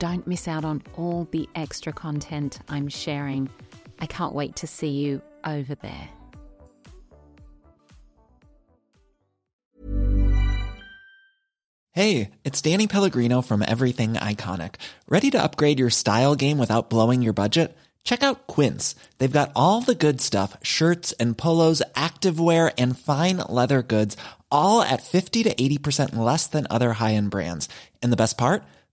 [0.00, 3.50] Don't miss out on all the extra content I'm sharing.
[3.98, 6.08] I can't wait to see you over there.
[11.92, 14.76] Hey, it's Danny Pellegrino from Everything Iconic.
[15.06, 17.76] Ready to upgrade your style game without blowing your budget?
[18.02, 18.94] Check out Quince.
[19.18, 24.16] They've got all the good stuff shirts and polos, activewear, and fine leather goods,
[24.50, 27.68] all at 50 to 80% less than other high end brands.
[28.02, 28.64] And the best part?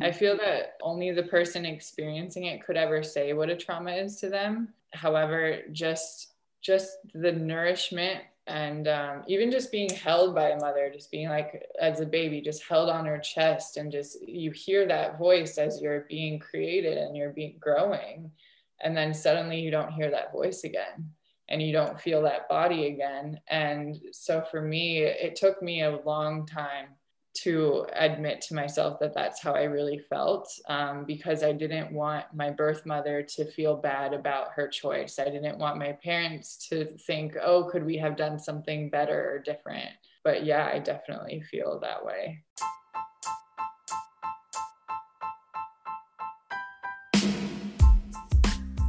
[0.00, 4.16] I feel that only the person experiencing it could ever say what a trauma is
[4.16, 4.68] to them.
[4.92, 11.10] However, just just the nourishment and um, even just being held by a mother, just
[11.10, 15.18] being like as a baby, just held on her chest, and just you hear that
[15.18, 18.30] voice as you're being created and you're being growing,
[18.80, 21.12] and then suddenly you don't hear that voice again,
[21.50, 23.38] and you don't feel that body again.
[23.48, 26.86] And so for me, it took me a long time
[27.34, 32.26] to admit to myself that that's how I really felt um, because I didn't want
[32.34, 35.18] my birth mother to feel bad about her choice.
[35.18, 39.38] I didn't want my parents to think, oh, could we have done something better or
[39.38, 39.90] different?
[40.24, 42.42] But yeah, I definitely feel that way.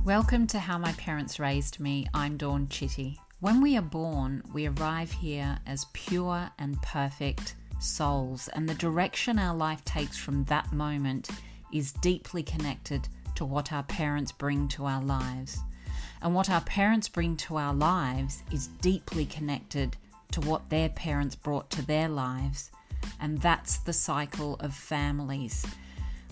[0.03, 2.07] Welcome to How My Parents Raised Me.
[2.15, 3.19] I'm Dawn Chitty.
[3.41, 9.39] When we are born, we arrive here as pure and perfect souls, and the direction
[9.39, 11.29] our life takes from that moment
[11.73, 15.59] is deeply connected to what our parents bring to our lives.
[16.21, 19.95] And what our parents bring to our lives is deeply connected
[20.31, 22.71] to what their parents brought to their lives.
[23.19, 25.65] And that's the cycle of families.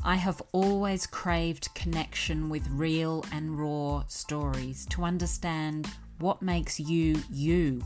[0.03, 7.21] I have always craved connection with real and raw stories to understand what makes you
[7.31, 7.85] you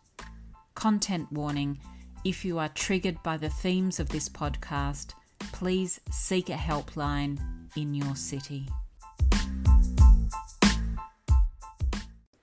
[0.75, 1.79] Content warning
[2.23, 5.13] if you are triggered by the themes of this podcast,
[5.51, 7.37] please seek a helpline
[7.75, 8.67] in your city.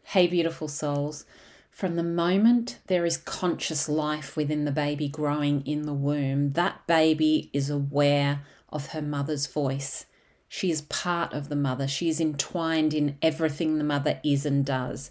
[0.05, 1.25] Hey, beautiful souls.
[1.71, 6.87] From the moment there is conscious life within the baby growing in the womb, that
[6.87, 10.07] baby is aware of her mother's voice.
[10.49, 11.87] She is part of the mother.
[11.87, 15.11] She is entwined in everything the mother is and does.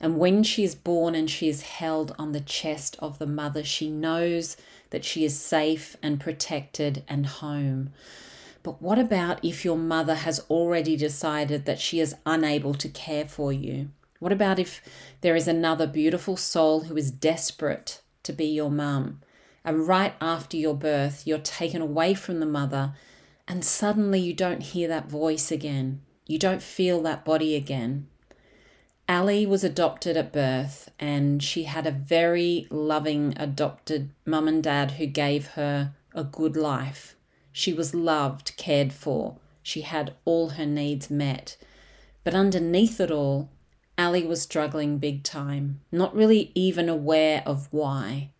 [0.00, 3.64] And when she is born and she is held on the chest of the mother,
[3.64, 4.56] she knows
[4.90, 7.90] that she is safe and protected and home.
[8.62, 13.26] But what about if your mother has already decided that she is unable to care
[13.26, 13.90] for you?
[14.18, 14.82] What about if
[15.20, 19.20] there is another beautiful soul who is desperate to be your mum?
[19.64, 22.94] And right after your birth, you're taken away from the mother
[23.48, 26.02] And suddenly you don't hear that voice again.
[26.26, 28.08] You don't feel that body again.
[29.08, 34.92] Ali was adopted at birth and she had a very loving adopted mum and dad
[34.92, 37.14] who gave her a good life.
[37.52, 39.36] She was loved, cared for.
[39.62, 41.56] She had all her needs met.
[42.24, 43.48] But underneath it all,
[43.96, 48.30] Ali was struggling big time, not really even aware of why,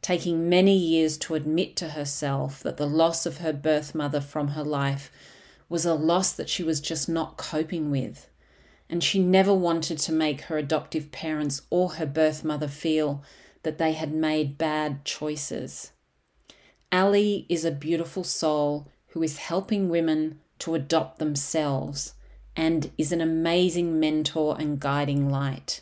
[0.00, 4.48] taking many years to admit to herself that the loss of her birth mother from
[4.48, 5.12] her life
[5.68, 8.30] was a loss that she was just not coping with
[8.88, 13.22] and she never wanted to make her adoptive parents or her birth mother feel
[13.62, 15.92] that they had made bad choices.
[16.92, 22.14] Ali is a beautiful soul who is helping women to adopt themselves
[22.54, 25.80] and is an amazing mentor and guiding light.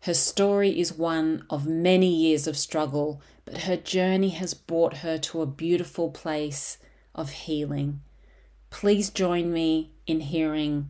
[0.00, 5.16] Her story is one of many years of struggle, but her journey has brought her
[5.18, 6.78] to a beautiful place
[7.14, 8.00] of healing.
[8.70, 10.88] Please join me in hearing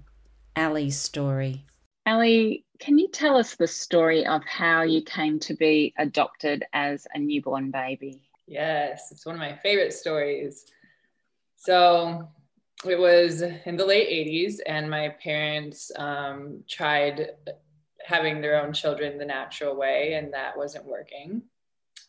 [0.57, 1.65] Ali's story.
[2.07, 7.07] Ali, can you tell us the story of how you came to be adopted as
[7.15, 8.23] a newborn baby?
[8.47, 10.67] Yes, it's one of my favorite stories.
[11.57, 12.29] So
[12.85, 17.31] it was in the late 80s, and my parents um, tried
[18.05, 21.43] having their own children the natural way, and that wasn't working.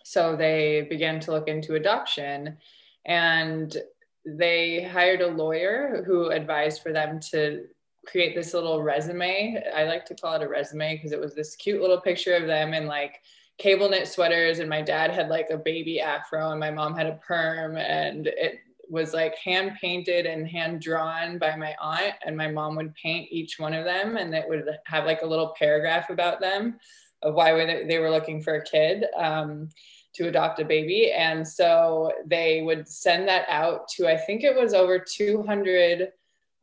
[0.03, 2.57] So they began to look into adoption,
[3.05, 3.77] and
[4.25, 7.67] they hired a lawyer who advised for them to
[8.05, 9.63] create this little resume.
[9.75, 12.47] I like to call it a resume because it was this cute little picture of
[12.47, 13.21] them in like
[13.57, 17.05] cable knit sweaters and my dad had like a baby afro and my mom had
[17.05, 18.59] a perm and it
[18.89, 23.27] was like hand painted and hand drawn by my aunt and my mom would paint
[23.31, 26.77] each one of them and it would have like a little paragraph about them
[27.21, 27.53] of why
[27.87, 29.69] they were looking for a kid um,
[30.13, 34.55] to adopt a baby and so they would send that out to i think it
[34.55, 36.11] was over 200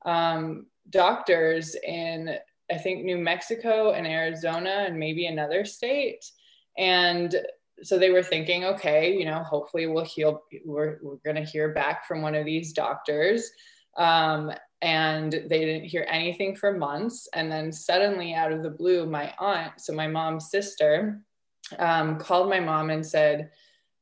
[0.05, 2.37] um, doctors in
[2.71, 6.25] I think New Mexico and Arizona and maybe another state.
[6.79, 7.35] And
[7.83, 10.43] so they were thinking, okay, you know, hopefully we'll heal.
[10.65, 13.51] We're, we're going to hear back from one of these doctors.
[13.97, 14.53] Um,
[14.83, 17.29] and they didn't hear anything for months.
[17.35, 21.21] And then suddenly, out of the blue, my aunt, so my mom's sister,
[21.79, 23.51] um, called my mom and said,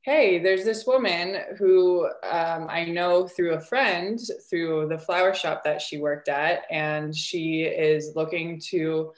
[0.08, 4.18] hey, there's this woman who um, I know through a friend
[4.48, 9.12] through the flower shop that she worked at, and she is looking to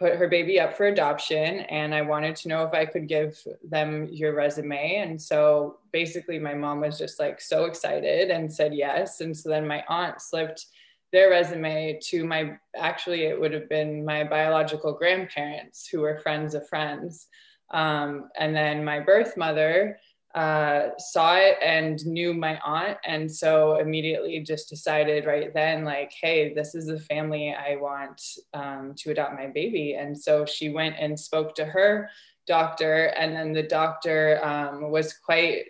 [0.00, 1.60] put her baby up for adoption.
[1.60, 4.96] And I wanted to know if I could give them your resume.
[4.96, 9.20] And so basically, my mom was just like so excited and said yes.
[9.20, 10.66] And so then my aunt slipped
[11.12, 16.54] their resume to my actually, it would have been my biological grandparents who were friends
[16.54, 17.28] of friends.
[17.70, 19.98] Um, and then my birth mother
[20.34, 22.96] uh, saw it and knew my aunt.
[23.04, 28.22] And so immediately just decided right then, like, hey, this is the family I want
[28.54, 29.94] um, to adopt my baby.
[29.94, 32.08] And so she went and spoke to her
[32.46, 33.06] doctor.
[33.16, 35.64] And then the doctor um, was quite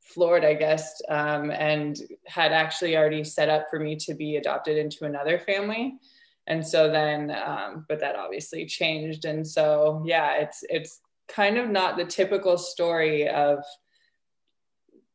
[0.00, 1.96] floored, I guess, um, and
[2.26, 5.98] had actually already set up for me to be adopted into another family.
[6.46, 9.24] And so then, um, but that obviously changed.
[9.24, 11.00] And so, yeah, it's, it's,
[11.34, 13.64] kind of not the typical story of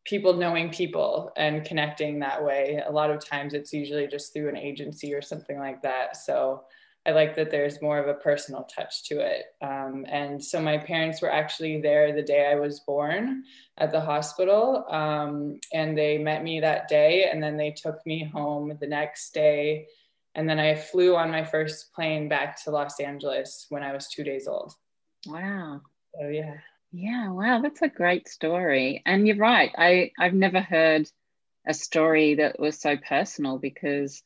[0.05, 2.81] people knowing people and connecting that way.
[2.85, 6.15] A lot of times it's usually just through an agency or something like that.
[6.15, 6.63] So
[7.07, 9.45] I like that there's more of a personal touch to it.
[9.61, 13.43] Um, and so my parents were actually there the day I was born
[13.77, 14.85] at the hospital.
[14.89, 19.33] Um, and they met me that day and then they took me home the next
[19.33, 19.87] day.
[20.33, 24.07] And then I flew on my first plane back to Los Angeles when I was
[24.07, 24.73] two days old.
[25.27, 25.81] Wow.
[26.19, 26.55] So yeah.
[26.91, 29.01] Yeah, wow, that's a great story.
[29.05, 29.71] And you're right.
[29.77, 31.09] I I've never heard
[31.67, 34.21] a story that was so personal because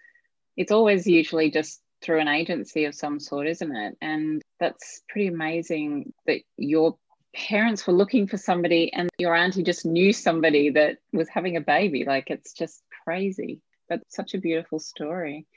[0.58, 3.98] it's always usually just through an agency of some sort, isn't it?
[4.02, 6.98] And that's pretty amazing that your
[7.36, 11.62] parents were looking for somebody and your auntie just knew somebody that was having a
[11.62, 12.04] baby.
[12.06, 15.48] Like it's just crazy, but such a beautiful story.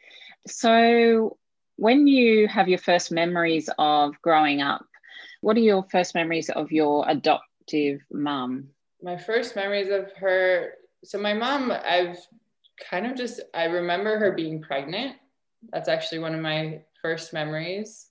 [0.46, 1.36] So,
[1.76, 4.86] when you have your first memories of growing up,
[5.42, 8.68] what are your first memories of your adoptive mum?
[9.02, 10.74] My first memories of her.
[11.04, 12.16] So my mom, I've
[12.88, 15.16] kind of just I remember her being pregnant.
[15.72, 18.06] That's actually one of my first memories.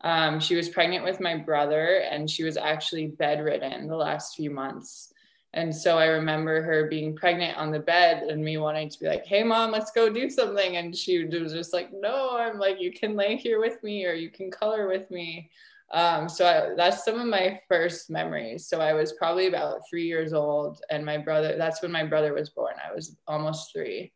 [0.00, 4.50] Um, she was pregnant with my brother, and she was actually bedridden the last few
[4.50, 5.12] months.
[5.52, 9.06] And so I remember her being pregnant on the bed and me wanting to be
[9.06, 10.76] like, hey, mom, let's go do something.
[10.76, 14.12] And she was just like, no, I'm like, you can lay here with me or
[14.12, 15.50] you can color with me.
[15.92, 18.68] Um, so I, that's some of my first memories.
[18.68, 22.32] So I was probably about three years old, and my brother, that's when my brother
[22.32, 22.74] was born.
[22.88, 24.12] I was almost three.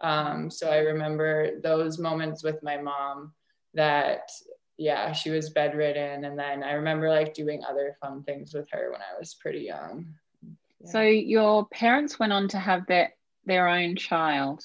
[0.00, 3.32] Um, so I remember those moments with my mom
[3.72, 4.28] that,
[4.76, 6.24] yeah, she was bedridden.
[6.24, 9.60] And then I remember like doing other fun things with her when I was pretty
[9.60, 10.06] young.
[10.42, 10.90] Yeah.
[10.90, 13.14] So your parents went on to have their,
[13.46, 14.62] their own child.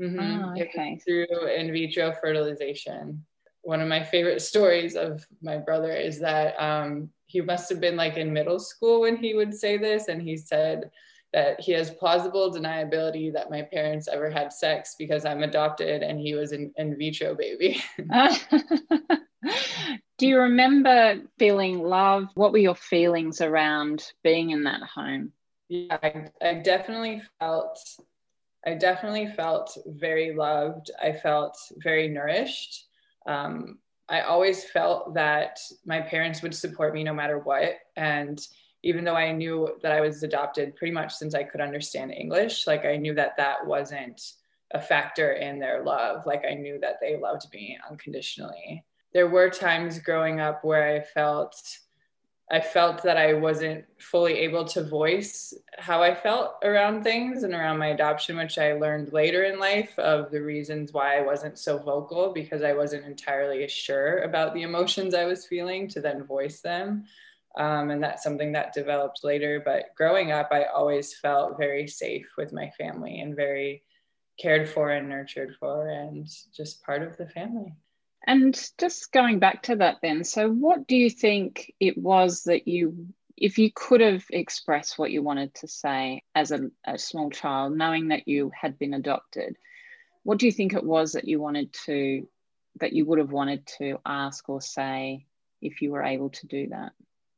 [0.00, 0.44] Mm-hmm.
[0.44, 1.00] Oh, okay.
[1.04, 3.26] Through in vitro fertilization.
[3.66, 7.96] One of my favorite stories of my brother is that um, he must have been
[7.96, 10.88] like in middle school when he would say this, and he said
[11.32, 16.20] that he has plausible deniability that my parents ever had sex because I'm adopted and
[16.20, 17.82] he was an in vitro baby.
[20.18, 22.28] Do you remember feeling love?
[22.34, 25.32] What were your feelings around being in that home?
[25.68, 27.80] Yeah, I, I definitely felt
[28.64, 30.92] I definitely felt very loved.
[31.02, 32.85] I felt very nourished.
[33.26, 33.78] Um,
[34.08, 37.74] I always felt that my parents would support me no matter what.
[37.96, 38.40] And
[38.82, 42.66] even though I knew that I was adopted pretty much since I could understand English,
[42.66, 44.20] like I knew that that wasn't
[44.72, 46.24] a factor in their love.
[46.26, 48.84] Like I knew that they loved me unconditionally.
[49.12, 51.60] There were times growing up where I felt
[52.48, 57.52] I felt that I wasn't fully able to voice how I felt around things and
[57.52, 61.58] around my adoption, which I learned later in life of the reasons why I wasn't
[61.58, 66.22] so vocal because I wasn't entirely sure about the emotions I was feeling to then
[66.22, 67.06] voice them.
[67.58, 69.60] Um, and that's something that developed later.
[69.64, 73.82] But growing up, I always felt very safe with my family and very
[74.38, 77.74] cared for and nurtured for and just part of the family.
[78.26, 82.66] And just going back to that, then, so what do you think it was that
[82.66, 83.06] you,
[83.36, 87.76] if you could have expressed what you wanted to say as a, a small child,
[87.76, 89.56] knowing that you had been adopted,
[90.24, 92.26] what do you think it was that you wanted to,
[92.80, 95.24] that you would have wanted to ask or say
[95.62, 96.92] if you were able to do that?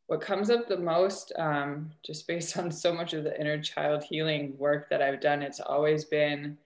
[0.07, 4.05] What comes up the most, um, just based on so much of the inner child
[4.05, 6.57] healing work that I've done, it's always been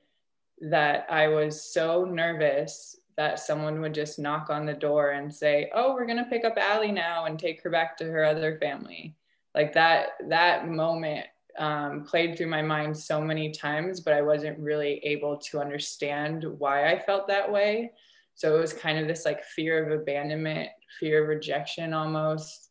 [0.60, 5.70] that I was so nervous that someone would just knock on the door and say,
[5.74, 9.14] "Oh, we're gonna pick up Ali now and take her back to her other family."
[9.54, 11.26] Like that that moment
[11.58, 16.44] um, played through my mind so many times, but I wasn't really able to understand
[16.44, 17.92] why I felt that way.
[18.34, 22.70] So it was kind of this like fear of abandonment, fear of rejection almost,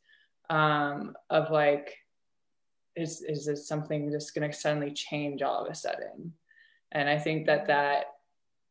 [0.49, 1.97] um, of like,
[2.95, 6.33] is, is this something just going to suddenly change all of a sudden?
[6.91, 8.05] And I think that that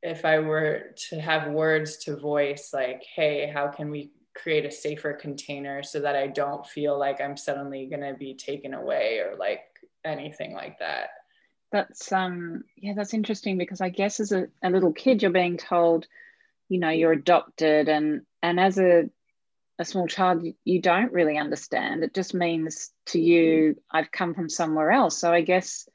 [0.02, 4.70] if I were to have words to voice, like, hey, how can we create a
[4.70, 9.18] safer container so that I don't feel like I'm suddenly going to be taken away
[9.18, 9.60] or like
[10.04, 11.10] anything like that?
[11.72, 15.56] That's, um, yeah, that's interesting because I guess as a, a little kid, you're being
[15.56, 16.06] told,
[16.68, 17.88] you know, you're adopted.
[17.88, 19.10] And, and as a,
[19.78, 22.02] a small child, you don't really understand.
[22.02, 25.18] It just means to you, I've come from somewhere else.
[25.18, 25.88] So I guess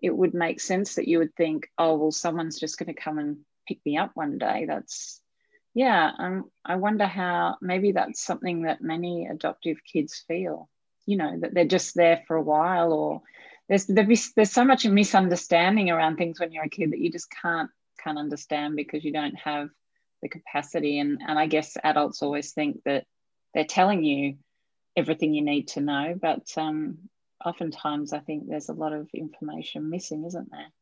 [0.00, 3.18] it would make sense that you would think, oh, well, someone's just going to come
[3.18, 4.64] and pick me up one day.
[4.66, 5.20] That's,
[5.74, 10.68] yeah, um, I wonder how maybe that's something that many adoptive kids feel,
[11.06, 13.22] you know, that they're just there for a while or
[13.68, 17.70] there's, there's so much misunderstanding around things when you're a kid that you just can't,
[18.02, 19.68] can't understand because you don't have
[20.22, 20.98] the capacity.
[21.00, 23.04] And, and I guess adults always think that
[23.52, 24.36] they're telling you
[24.96, 26.98] everything you need to know, but um,
[27.44, 30.72] oftentimes I think there's a lot of information missing, isn't there?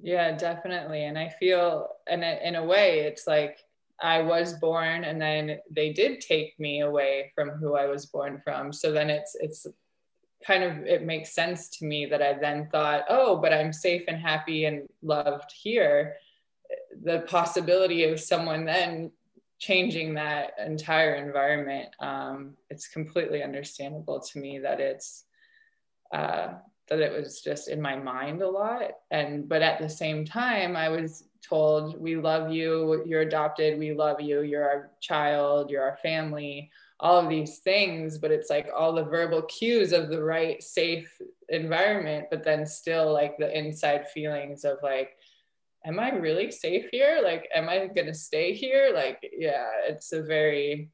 [0.00, 1.04] Yeah, definitely.
[1.04, 3.58] And I feel, and in a way, it's like
[4.00, 8.40] I was born, and then they did take me away from who I was born
[8.44, 8.72] from.
[8.72, 9.66] So then it's it's
[10.46, 14.02] kind of it makes sense to me that I then thought, oh, but I'm safe
[14.08, 16.16] and happy and loved here.
[17.04, 19.12] The possibility of someone then
[19.58, 25.24] changing that entire environment, um, it's completely understandable to me that it's
[26.12, 26.54] uh,
[26.88, 28.90] that it was just in my mind a lot.
[29.10, 33.02] And but at the same time, I was told, "We love you.
[33.06, 33.78] You're adopted.
[33.78, 34.42] We love you.
[34.42, 35.70] You're our child.
[35.70, 40.08] You're our family." All of these things, but it's like all the verbal cues of
[40.08, 41.20] the right, safe
[41.50, 45.10] environment, but then still like the inside feelings of like,
[45.84, 47.20] am I really safe here?
[47.22, 48.92] Like, am I gonna stay here?
[48.94, 50.88] Like, yeah, it's a very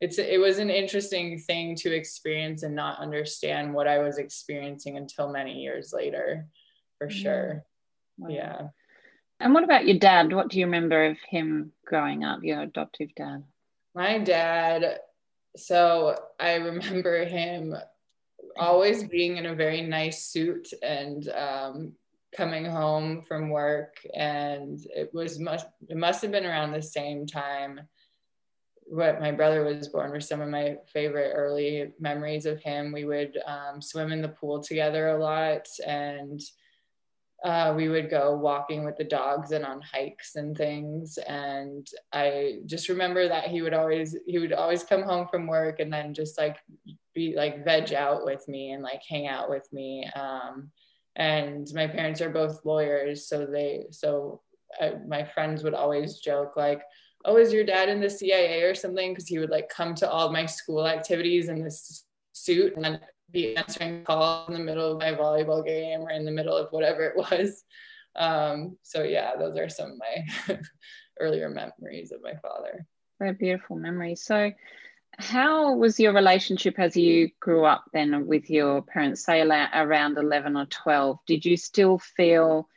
[0.00, 4.96] it's it was an interesting thing to experience and not understand what I was experiencing
[4.96, 6.46] until many years later,
[6.98, 7.16] for mm-hmm.
[7.16, 7.64] sure.
[8.18, 8.28] Wow.
[8.30, 8.68] Yeah.
[9.40, 10.32] And what about your dad?
[10.32, 13.44] What do you remember of him growing up, your adoptive dad?
[13.94, 14.98] My dad,
[15.56, 17.74] so I remember him
[18.56, 21.92] always being in a very nice suit and um,
[22.36, 23.96] coming home from work.
[24.14, 27.80] And it was must it must have been around the same time
[28.86, 32.92] what my brother was born were some of my favorite early memories of him.
[32.92, 36.40] We would um, swim in the pool together a lot, and
[37.44, 42.60] uh, we would go walking with the dogs and on hikes and things and i
[42.64, 46.14] just remember that he would always he would always come home from work and then
[46.14, 46.56] just like
[47.14, 50.70] be like veg out with me and like hang out with me um,
[51.16, 54.40] and my parents are both lawyers so they so
[54.80, 56.82] I, uh, my friends would always joke like
[57.24, 60.08] oh is your dad in the cia or something because he would like come to
[60.08, 63.00] all my school activities in this suit and then
[63.30, 66.68] be answering calls in the middle of my volleyball game or in the middle of
[66.70, 67.64] whatever it was.
[68.16, 70.58] Um, so yeah, those are some of my
[71.20, 72.86] earlier memories of my father.
[73.18, 74.16] They're beautiful memory.
[74.16, 74.52] So
[75.18, 80.56] how was your relationship as you grew up then with your parents, say around 11
[80.56, 81.18] or 12?
[81.26, 82.68] Did you still feel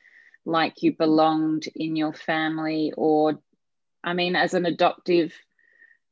[0.45, 2.93] like you belonged in your family?
[2.95, 3.41] Or,
[4.07, 5.33] I mean, as an adoptive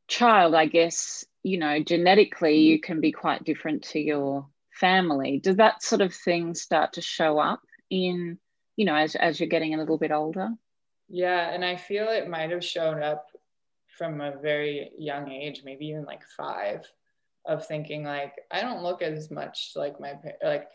[0.08, 5.40] child, I guess you know, genetically you can be quite different to your family.
[5.40, 7.62] Does that sort of thing start to show up
[7.92, 8.40] in,
[8.76, 10.50] you know, as, as you're getting a little bit older?
[11.08, 13.28] Yeah, and I feel it might have shown up
[13.96, 16.92] from a very young age, maybe even like five,
[17.46, 20.68] of thinking like I don't look as much like my like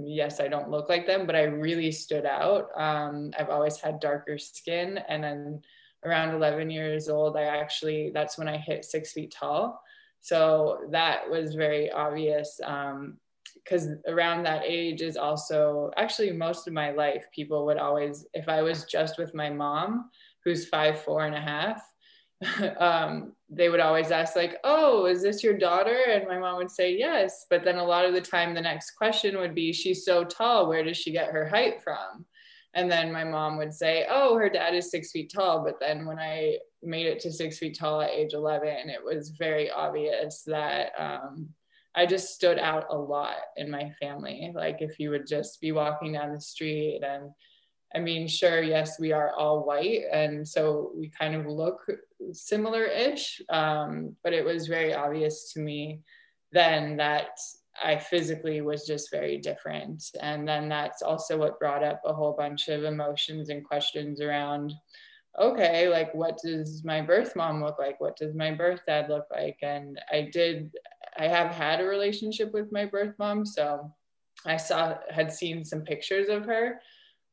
[0.00, 2.68] yes I don't look like them, but I really stood out.
[2.76, 5.62] Um, I've always had darker skin, and then
[6.04, 9.80] around 11 years old, I actually that's when I hit six feet tall.
[10.20, 16.72] So that was very obvious because um, around that age is also actually most of
[16.72, 20.10] my life, people would always, if I was just with my mom,
[20.42, 21.82] who's five, four and a half,
[22.78, 26.70] um, they would always ask like, "Oh, is this your daughter?" And my mom would
[26.70, 27.46] say yes.
[27.48, 30.68] But then a lot of the time, the next question would be, "She's so tall.
[30.68, 32.26] Where does she get her height from?"
[32.74, 36.06] And then my mom would say, "Oh, her dad is six feet tall." But then
[36.06, 40.42] when I made it to six feet tall at age 11, it was very obvious
[40.46, 41.48] that um,
[41.94, 44.52] I just stood out a lot in my family.
[44.54, 47.30] Like if you would just be walking down the street and
[47.94, 51.86] I mean, sure, yes, we are all white, and so we kind of look
[52.32, 53.40] similar-ish.
[53.50, 56.00] Um, but it was very obvious to me
[56.50, 57.38] then that
[57.82, 62.32] I physically was just very different, and then that's also what brought up a whole
[62.32, 64.74] bunch of emotions and questions around
[65.40, 68.00] okay, like what does my birth mom look like?
[68.00, 69.58] What does my birth dad look like?
[69.62, 70.72] And I did,
[71.18, 73.44] I have had a relationship with my birth mom.
[73.44, 73.92] So
[74.46, 76.80] I saw, had seen some pictures of her,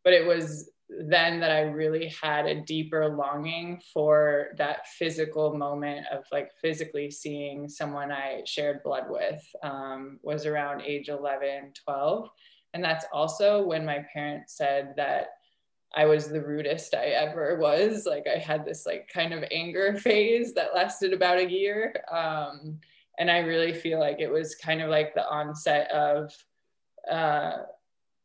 [0.03, 6.05] but it was then that I really had a deeper longing for that physical moment
[6.11, 12.29] of like physically seeing someone I shared blood with um, was around age 11, 12.
[12.73, 15.29] And that's also when my parents said that
[15.95, 18.05] I was the rudest I ever was.
[18.05, 21.95] Like I had this like kind of anger phase that lasted about a year.
[22.11, 22.79] Um,
[23.17, 26.33] and I really feel like it was kind of like the onset of
[27.09, 27.57] uh,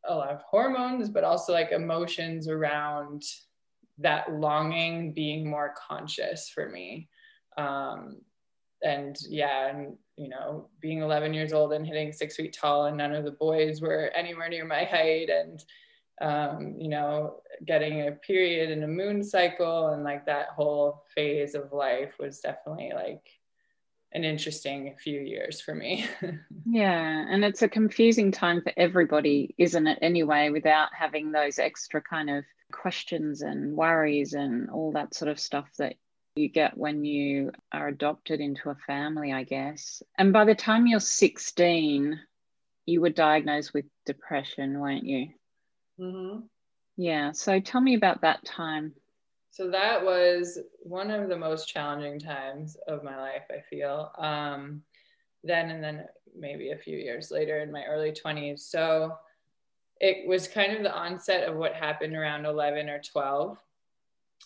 [0.05, 3.23] a lot of hormones, but also like emotions around
[3.99, 7.09] that longing being more conscious for me.
[7.57, 8.17] Um,
[8.83, 12.97] and yeah, and you know, being 11 years old and hitting six feet tall, and
[12.97, 15.63] none of the boys were anywhere near my height, and
[16.21, 21.53] um, you know, getting a period and a moon cycle and like that whole phase
[21.53, 23.36] of life was definitely like
[24.13, 26.05] an interesting few years for me.
[26.65, 29.99] yeah, and it's a confusing time for everybody, isn't it?
[30.01, 35.39] Anyway, without having those extra kind of questions and worries and all that sort of
[35.39, 35.95] stuff that
[36.35, 40.01] you get when you are adopted into a family, I guess.
[40.17, 42.19] And by the time you're 16,
[42.85, 45.29] you were diagnosed with depression, weren't you?
[45.99, 46.39] Mm-hmm.
[46.97, 47.31] Yeah.
[47.31, 48.93] So tell me about that time.
[49.57, 54.11] So that was one of the most challenging times of my life, I feel.
[54.15, 54.83] Um,
[55.43, 56.05] then and then
[56.37, 58.59] maybe a few years later in my early 20s.
[58.59, 59.17] So
[59.99, 63.57] it was kind of the onset of what happened around 11 or 12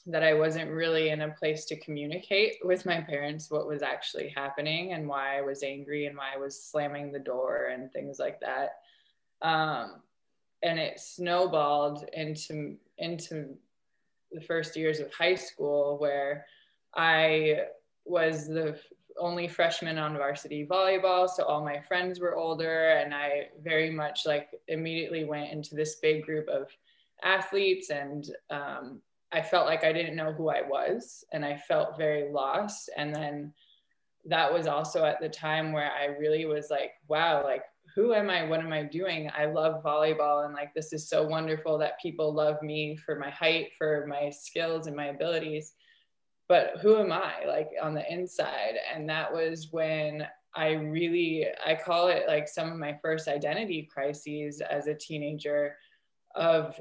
[0.06, 4.30] that I wasn't really in a place to communicate with my parents what was actually
[4.30, 8.18] happening and why I was angry and why I was slamming the door and things
[8.18, 8.78] like that.
[9.42, 10.04] Um,
[10.64, 13.58] and it snowballed into into
[14.32, 16.46] the first years of high school where
[16.96, 17.66] I
[18.06, 18.80] was the
[19.20, 24.26] only freshman on varsity volleyball so all my friends were older and I very much
[24.26, 26.70] like immediately went into this big group of
[27.24, 31.98] athletes and um, I felt like I didn't know who I was and I felt
[31.98, 33.54] very lost and then
[34.26, 37.64] that was also at the time where I really was like wow like
[37.96, 38.46] who am I?
[38.46, 39.30] What am I doing?
[39.38, 43.30] I love volleyball and like this is so wonderful that people love me for my
[43.30, 45.74] height, for my skills and my abilities.
[46.48, 48.76] But who am I like on the inside?
[48.94, 53.90] And that was when I really I call it like some of my first identity
[53.92, 55.76] crises as a teenager
[56.36, 56.80] of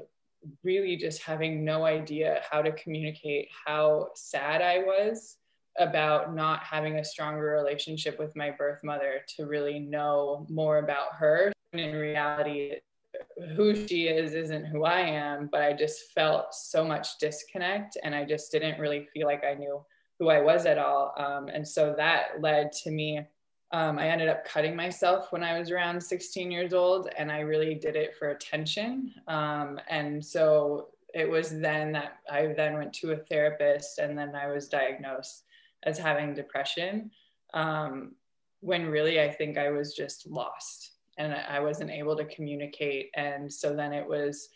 [0.63, 5.37] really just having no idea how to communicate how sad I was
[5.79, 11.13] about not having a stronger relationship with my birth mother to really know more about
[11.17, 11.51] her.
[11.73, 12.73] And in reality,
[13.55, 18.13] who she is isn't who I am, but I just felt so much disconnect and
[18.13, 19.83] I just didn't really feel like I knew
[20.19, 21.13] who I was at all.
[21.17, 23.21] Um, and so that led to me.
[23.73, 27.39] Um, I ended up cutting myself when I was around 16 years old, and I
[27.39, 29.13] really did it for attention.
[29.29, 34.35] Um, and so it was then that I then went to a therapist, and then
[34.35, 35.45] I was diagnosed
[35.83, 37.11] as having depression.
[37.53, 38.15] Um,
[38.61, 43.09] when really I think I was just lost and I wasn't able to communicate.
[43.15, 44.49] And so then it was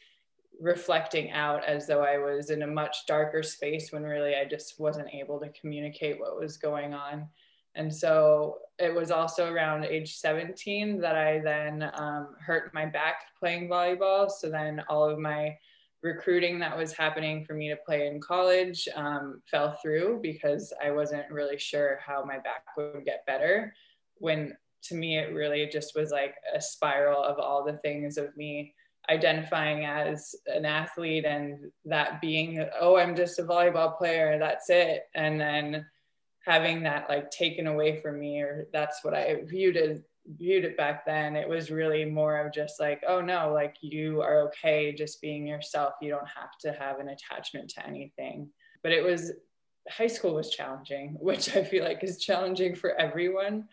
[0.59, 4.79] reflecting out as though I was in a much darker space when really I just
[4.79, 7.27] wasn't able to communicate what was going on.
[7.75, 13.25] And so it was also around age 17 that I then um, hurt my back
[13.37, 14.29] playing volleyball.
[14.31, 15.57] So then all of my
[16.05, 20.91] recruiting that was happening for me to play in college um, fell through because I
[20.91, 23.73] wasn't really sure how my back would get better.
[24.19, 28.37] When to me, it really just was like a spiral of all the things of
[28.37, 28.75] me
[29.09, 35.05] identifying as an athlete and that being, oh, I'm just a volleyball player, that's it.
[35.15, 35.87] And then
[36.45, 40.01] having that like taken away from me, or that's what I viewed as
[40.37, 44.21] viewed it back then it was really more of just like oh no like you
[44.21, 45.93] are okay just being yourself.
[46.01, 48.49] You don't have to have an attachment to anything.
[48.81, 49.31] But it was
[49.89, 53.67] high school was challenging which i feel like is challenging for everyone.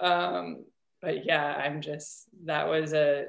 [0.00, 0.64] Um,
[1.00, 3.26] but yeah i'm just that was a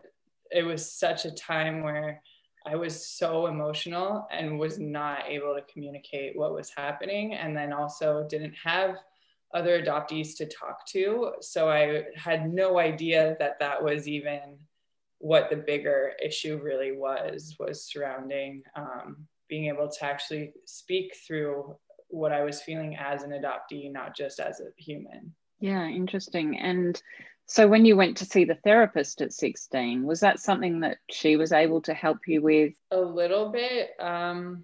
[0.52, 2.22] it was such a time where
[2.66, 7.74] i was so emotional and was not able to communicate what was happening and then
[7.74, 8.96] also didn't have
[9.54, 11.32] other adoptees to talk to.
[11.42, 14.58] So I had no idea that that was even
[15.18, 21.76] what the bigger issue really was, was surrounding um, being able to actually speak through
[22.08, 25.34] what I was feeling as an adoptee, not just as a human.
[25.60, 26.58] Yeah, interesting.
[26.58, 27.02] And
[27.48, 31.36] so when you went to see the therapist at 16, was that something that she
[31.36, 32.74] was able to help you with?
[32.92, 33.92] A little bit.
[34.00, 34.64] Um,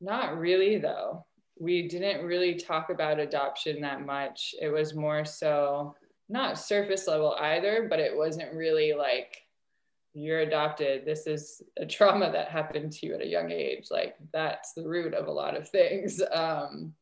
[0.00, 1.24] not really, though
[1.58, 4.54] we didn't really talk about adoption that much.
[4.60, 5.94] It was more so
[6.28, 9.36] not surface level either, but it wasn't really like
[10.14, 11.04] you're adopted.
[11.04, 13.88] This is a trauma that happened to you at a young age.
[13.90, 16.20] Like that's the root of a lot of things.
[16.32, 16.94] Um,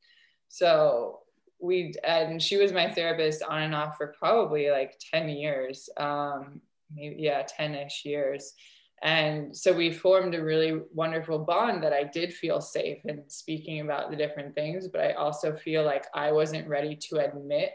[0.53, 1.21] so
[1.61, 5.89] we and she was my therapist on and off for probably like 10 years.
[5.97, 6.61] Um,
[6.93, 8.55] maybe yeah, 10-ish years
[9.03, 13.81] and so we formed a really wonderful bond that I did feel safe in speaking
[13.81, 17.73] about the different things, but I also feel like I wasn't ready to admit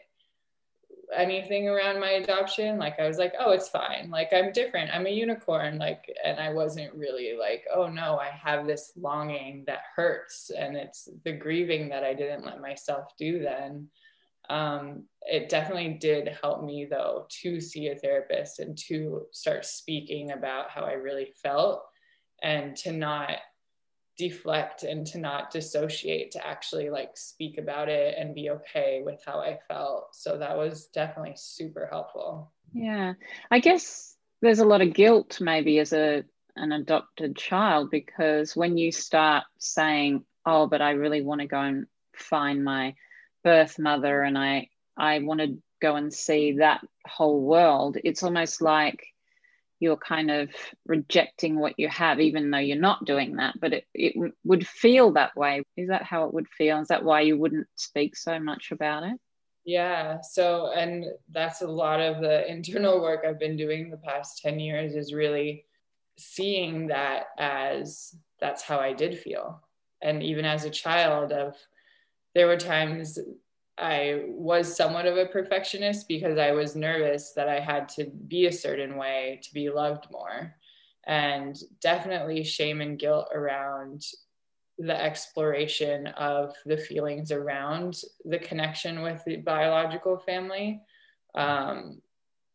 [1.15, 2.77] anything around my adoption.
[2.77, 4.09] Like I was like, oh, it's fine.
[4.11, 4.91] Like I'm different.
[4.93, 5.79] I'm a unicorn.
[5.79, 10.51] Like, and I wasn't really like, oh no, I have this longing that hurts.
[10.55, 13.87] And it's the grieving that I didn't let myself do then
[14.49, 20.31] um, it definitely did help me though to see a therapist and to start speaking
[20.31, 21.83] about how I really felt
[22.41, 23.31] and to not
[24.17, 29.21] deflect and to not dissociate to actually like speak about it and be okay with
[29.25, 30.15] how I felt.
[30.15, 32.51] So that was definitely super helpful.
[32.73, 33.13] Yeah.
[33.51, 36.23] I guess there's a lot of guilt maybe as a
[36.57, 41.59] an adopted child because when you start saying, "Oh, but I really want to go
[41.59, 42.95] and find my
[43.45, 48.61] birth mother and I I want to go and see that whole world, it's almost
[48.61, 49.05] like
[49.79, 50.49] you're kind of
[50.85, 53.55] rejecting what you have, even though you're not doing that.
[53.59, 55.63] But it, it would feel that way.
[55.77, 56.79] Is that how it would feel?
[56.79, 59.19] Is that why you wouldn't speak so much about it?
[59.65, 60.21] Yeah.
[60.21, 64.59] So, and that's a lot of the internal work I've been doing the past 10
[64.59, 65.65] years is really
[66.17, 69.61] seeing that as that's how I did feel.
[70.01, 71.55] And even as a child, of
[72.35, 73.17] there were times
[73.77, 78.45] I was somewhat of a perfectionist because I was nervous that I had to be
[78.45, 80.55] a certain way to be loved more.
[81.07, 84.03] And definitely shame and guilt around
[84.77, 90.81] the exploration of the feelings around the connection with the biological family.
[91.35, 92.01] Um,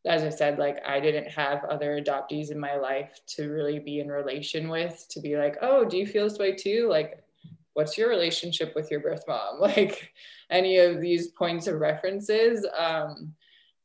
[0.06, 4.00] as I said, like I didn't have other adoptees in my life to really be
[4.00, 6.88] in relation with, to be like, oh, do you feel this way too?
[6.88, 7.22] Like
[7.80, 9.58] what's your relationship with your birth mom?
[9.60, 10.12] Like
[10.50, 13.34] any of these points of references um,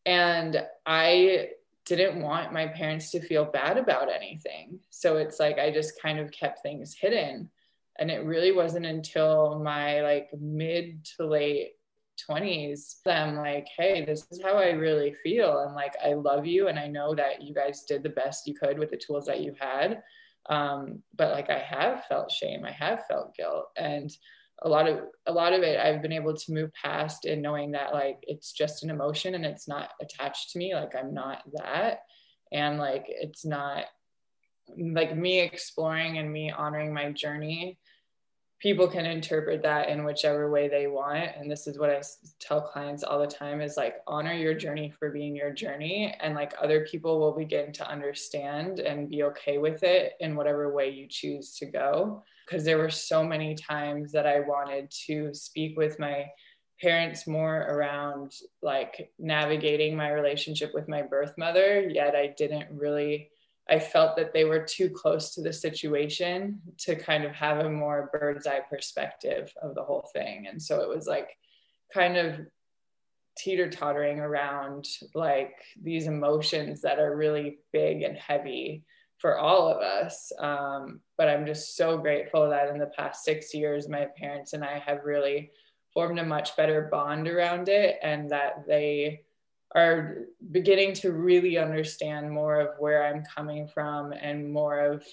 [0.06, 1.50] and i
[1.86, 4.80] didn't want my parents to feel bad about anything.
[4.90, 7.50] So it's like i just kind of kept things hidden.
[7.98, 11.74] And it really wasn't until my like mid to late
[12.30, 15.60] 20s that i'm like hey this is how i really feel.
[15.60, 18.56] And like i love you and i know that you guys did the best you
[18.56, 20.02] could with the tools that you had
[20.50, 24.12] Um, but like I have felt shame, I have felt guilt, and
[24.62, 27.72] a lot of a lot of it I've been able to move past in knowing
[27.72, 30.74] that like it's just an emotion and it's not attached to me.
[30.76, 32.00] Like I'm not that,
[32.52, 33.86] and like it's not
[34.78, 37.78] like me exploring and me honoring my journey
[38.66, 41.30] people can interpret that in whichever way they want.
[41.38, 42.02] And this is what i
[42.40, 46.16] tell clients all the time is like honor your journey for being your journey.
[46.20, 50.74] And like other people will begin to understand and be okay with it in whatever
[50.74, 52.24] way you choose to go.
[52.44, 56.26] Because there were so many times that i wanted to speak with my
[56.82, 63.30] parents more around like navigating my relationship with my birth mother yet i didn't really
[63.70, 67.70] I felt that they were too close to the situation to kind of have a
[67.70, 70.48] more bird's eye perspective of the whole thing.
[70.48, 71.30] And so it was like
[71.94, 72.40] kind of
[73.38, 78.84] teeter tottering around like these emotions that are really big and heavy
[79.18, 80.32] for all of us.
[80.40, 84.64] Um, but I'm just so grateful that in the past six years, my parents and
[84.64, 85.52] I have really
[85.94, 89.22] formed a much better bond around it and that they
[89.76, 95.04] are beginning to really understand more of where I'm coming from and more of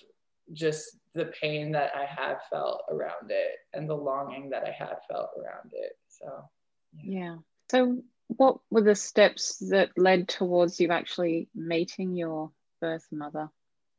[0.53, 4.98] just the pain that I have felt around it and the longing that I have
[5.11, 5.98] felt around it.
[6.09, 6.48] So,
[7.03, 7.20] yeah.
[7.20, 7.37] yeah.
[7.70, 13.51] So, what were the steps that led towards you actually meeting your birth mother?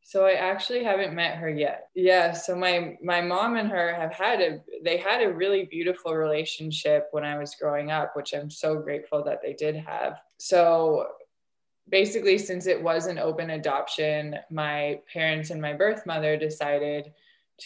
[0.06, 1.88] So I actually haven't met her yet.
[1.96, 6.14] Yeah, so my my mom and her have had a they had a really beautiful
[6.14, 10.20] relationship when I was growing up, which I'm so grateful that they did have.
[10.38, 11.08] So
[11.90, 17.14] basically since it was an open adoption, my parents and my birth mother decided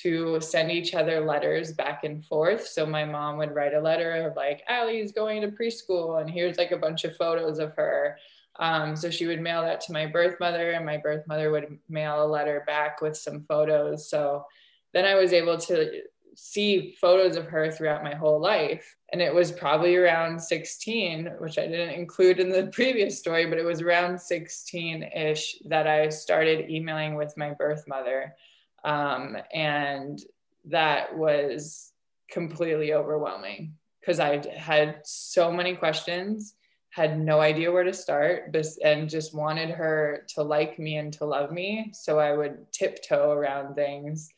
[0.04, 2.68] to send each other letters back and forth.
[2.68, 6.58] So my mom would write a letter of like, Ali's going to preschool, and here's
[6.58, 8.18] like a bunch of photos of her.
[8.60, 11.78] Um, so she would mail that to my birth mother, and my birth mother would
[11.90, 14.10] mail a letter back with some photos.
[14.10, 14.46] So
[14.94, 16.02] then I was able to
[16.36, 18.96] see photos of her throughout my whole life.
[19.12, 23.58] And it was probably around 16, which I didn't include in the previous story, but
[23.58, 28.36] it was around 16 ish that I started emailing with my birth mother.
[28.84, 30.20] Um, and
[30.66, 31.92] that was
[32.30, 36.54] completely overwhelming because I had so many questions
[36.98, 41.26] had no idea where to start and just wanted her to like me and to
[41.26, 41.92] love me.
[41.94, 44.34] So I would tiptoe around things.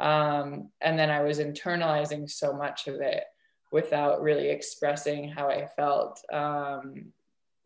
[0.00, 3.24] Um, and then I was internalizing so much of it
[3.72, 6.24] without really expressing how I felt.
[6.32, 7.12] Um,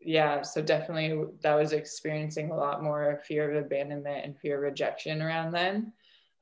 [0.01, 4.63] yeah, so definitely that was experiencing a lot more fear of abandonment and fear of
[4.63, 5.93] rejection around then.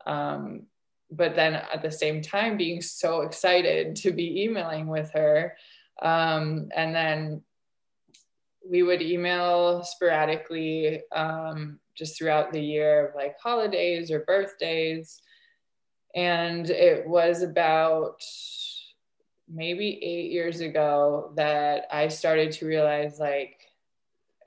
[0.07, 0.63] Um,
[1.11, 5.55] but then at the same time, being so excited to be emailing with her.
[6.01, 7.43] Um, and then
[8.67, 15.21] we would email sporadically um, just throughout the year, of like holidays or birthdays.
[16.15, 18.23] And it was about
[19.49, 23.57] maybe eight years ago that I started to realize, like,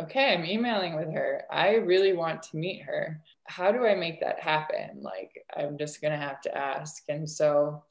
[0.00, 1.42] okay, I'm emailing with her.
[1.50, 3.20] I really want to meet her.
[3.44, 5.02] How do I make that happen?
[5.02, 7.04] Like, I'm just going to have to ask.
[7.08, 7.84] And so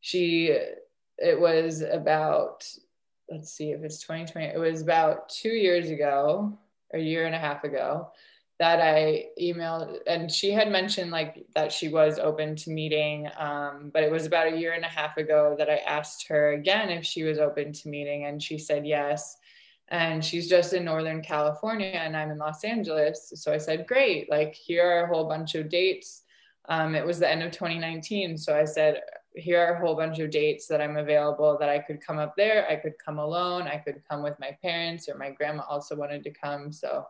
[0.00, 0.56] she,
[1.18, 2.64] it was about
[3.30, 6.56] let's see if it's 2020 it was about two years ago
[6.94, 8.10] a year and a half ago
[8.58, 13.90] that i emailed and she had mentioned like that she was open to meeting um,
[13.92, 16.88] but it was about a year and a half ago that i asked her again
[16.88, 19.36] if she was open to meeting and she said yes.
[19.88, 23.32] And she's just in northern california and i'm in los angeles.
[23.36, 26.22] So i said great like here are a whole bunch of dates
[26.68, 29.00] um, it was the end of 2019 so i said
[29.36, 32.34] here are a whole bunch of dates that I'm available that I could come up
[32.36, 32.66] there.
[32.68, 33.68] I could come alone.
[33.68, 36.72] I could come with my parents, or my grandma also wanted to come.
[36.72, 37.04] So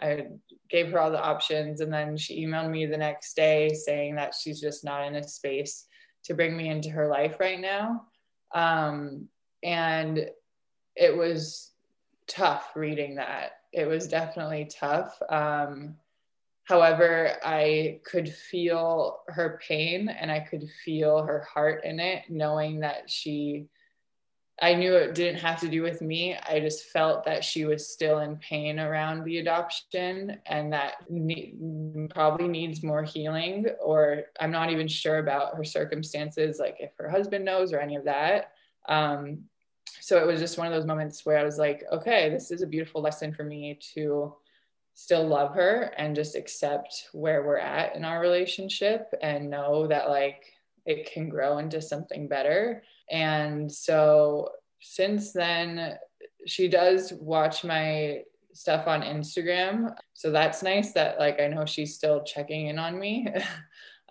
[0.00, 0.26] I
[0.70, 1.80] gave her all the options.
[1.80, 5.26] And then she emailed me the next day saying that she's just not in a
[5.26, 5.86] space
[6.24, 8.06] to bring me into her life right now.
[8.54, 9.28] Um,
[9.62, 10.28] and
[10.94, 11.72] it was
[12.28, 13.52] tough reading that.
[13.72, 15.20] It was definitely tough.
[15.28, 15.96] Um,
[16.64, 22.80] However, I could feel her pain and I could feel her heart in it, knowing
[22.80, 23.66] that she,
[24.62, 26.36] I knew it didn't have to do with me.
[26.48, 32.08] I just felt that she was still in pain around the adoption and that ne-
[32.14, 37.10] probably needs more healing, or I'm not even sure about her circumstances, like if her
[37.10, 38.52] husband knows or any of that.
[38.88, 39.44] Um,
[40.00, 42.62] so it was just one of those moments where I was like, okay, this is
[42.62, 44.34] a beautiful lesson for me to
[44.94, 50.08] still love her and just accept where we're at in our relationship and know that
[50.08, 50.44] like
[50.86, 52.82] it can grow into something better.
[53.10, 55.96] And so since then,
[56.46, 59.94] she does watch my stuff on Instagram.
[60.12, 63.28] So that's nice that like I know she's still checking in on me.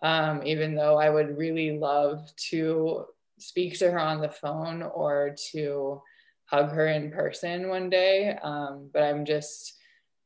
[0.02, 3.06] Um, even though I would really love to
[3.40, 6.02] speak to her on the phone or to
[6.44, 8.38] hug her in person one day.
[8.44, 9.76] Um, but I'm just,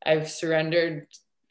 [0.05, 1.07] I've surrendered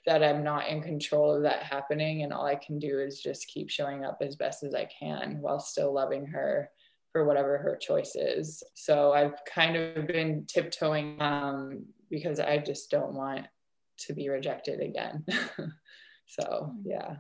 [0.07, 2.23] that I'm not in control of that happening.
[2.23, 5.39] And all I can do is just keep showing up as best as I can
[5.41, 6.71] while still loving her
[7.13, 8.63] for whatever her choice is.
[8.75, 13.47] So I've kind of been tiptoeing um, because I just don't want
[14.01, 15.25] to be rejected again.
[16.27, 17.17] so, yeah.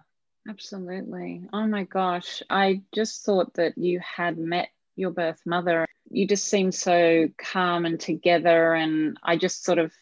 [0.48, 1.48] Absolutely.
[1.52, 2.40] Oh my gosh.
[2.48, 5.86] I just thought that you had met your birth mother.
[6.08, 8.74] You just seemed so calm and together.
[8.74, 9.92] And I just sort of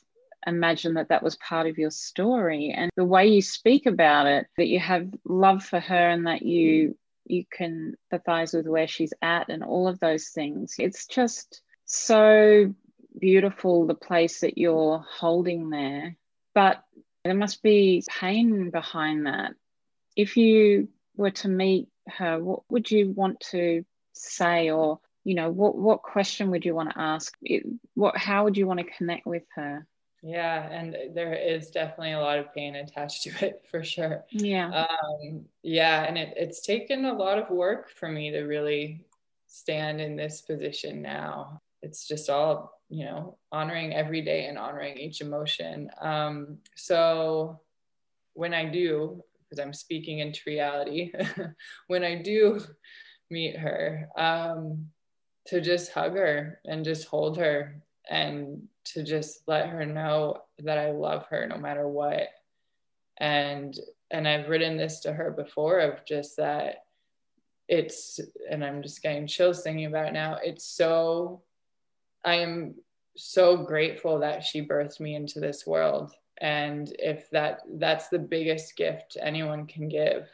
[0.47, 2.75] imagine that that was part of your story.
[2.77, 6.43] And the way you speak about it, that you have love for her and that
[6.43, 10.75] you you can empathize with where she's at and all of those things.
[10.79, 12.75] It's just so
[13.19, 16.17] beautiful the place that you're holding there.
[16.55, 16.85] But
[17.25, 19.55] there must be pain behind that
[20.17, 25.51] if you were to meet her, what would you want to say, or you know,
[25.51, 27.35] what what question would you want to ask?
[27.43, 29.87] It, what how would you want to connect with her?
[30.27, 34.25] Yeah, and there is definitely a lot of pain attached to it for sure.
[34.31, 34.87] Yeah.
[34.87, 39.05] Um, yeah, and it, it's taken a lot of work for me to really
[39.47, 41.61] stand in this position now.
[41.83, 45.91] It's just all, you know, honoring every day and honoring each emotion.
[46.01, 47.61] Um, so
[48.33, 51.13] when I do, because I'm speaking into reality,
[51.89, 52.61] when I do
[53.31, 54.87] meet her, um,
[55.49, 60.79] to just hug her and just hold her and to just let her know that
[60.79, 62.29] I love her no matter what.
[63.19, 63.79] And
[64.11, 66.85] and I've written this to her before of just that
[67.69, 70.39] it's and I'm just getting chills thinking about it now.
[70.43, 71.43] It's so
[72.25, 72.75] I am
[73.17, 78.77] so grateful that she birthed me into this world and if that that's the biggest
[78.77, 80.29] gift anyone can give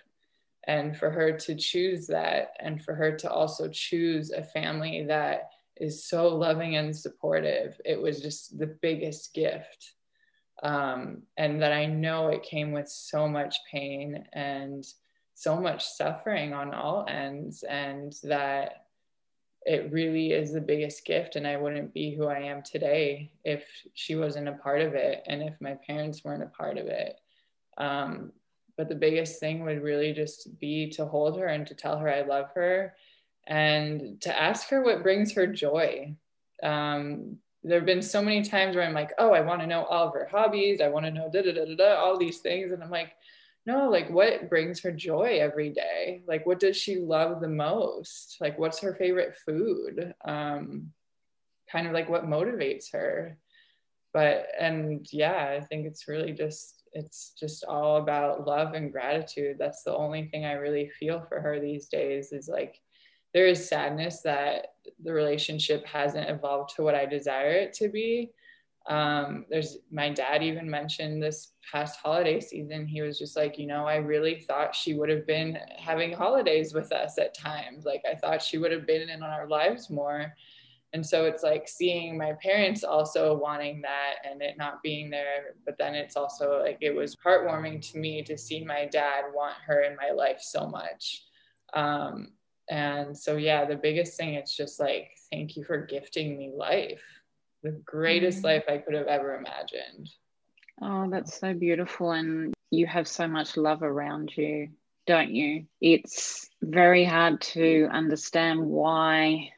[0.65, 5.51] and for her to choose that and for her to also choose a family that
[5.81, 7.81] is so loving and supportive.
[7.85, 9.95] It was just the biggest gift
[10.63, 14.85] um, and that i know it came with so much pain and
[15.35, 18.87] so much suffering on all ends and that
[19.67, 23.65] it really is the biggest gift and i wouldn't be who i am today if
[23.95, 27.21] she wasn't a part of it and if my parents weren't a part of it.
[27.79, 28.33] Um,
[28.77, 32.13] but the biggest thing would really just be to hold her and to tell her
[32.13, 32.95] i love her
[33.47, 36.15] and to ask her what brings her joy
[36.63, 39.85] um, there have been so many times where i'm like oh i want to know
[39.85, 42.39] all of her hobbies i want to know da da da da da all these
[42.39, 43.13] things and i'm like
[43.67, 46.23] no like what brings her joy every day?
[46.27, 48.37] Like what does she love the most?
[48.41, 50.15] Like what's her favorite food?
[50.25, 50.93] Um
[51.71, 53.39] kind of like what motivates her.
[54.13, 59.57] But and yeah i think it's really just it's just all about love and gratitude.
[59.59, 62.81] That's the only thing i really feel for her these days is like
[63.33, 68.31] there is sadness that the relationship hasn't evolved to what i desire it to be.
[68.87, 72.87] Um, there's my dad even mentioned this past holiday season.
[72.87, 76.73] He was just like you know i really thought she would have been having holidays
[76.75, 77.85] with us at times.
[77.85, 80.33] Like i thought she would have been in our lives more.
[80.93, 85.55] And so it's like seeing my parents also wanting that and it not being there
[85.65, 89.55] but then it's also like it was heartwarming to me to see my dad want
[89.65, 91.23] her in my life so much.
[91.75, 92.33] Um,
[92.71, 97.03] and so yeah the biggest thing it's just like thank you for gifting me life
[97.63, 98.45] the greatest mm.
[98.45, 100.09] life I could have ever imagined.
[100.81, 102.13] Oh, that's so beautiful.
[102.13, 104.69] And you have so much love around you,
[105.07, 105.67] don't you?
[105.81, 109.51] It's very hard to understand why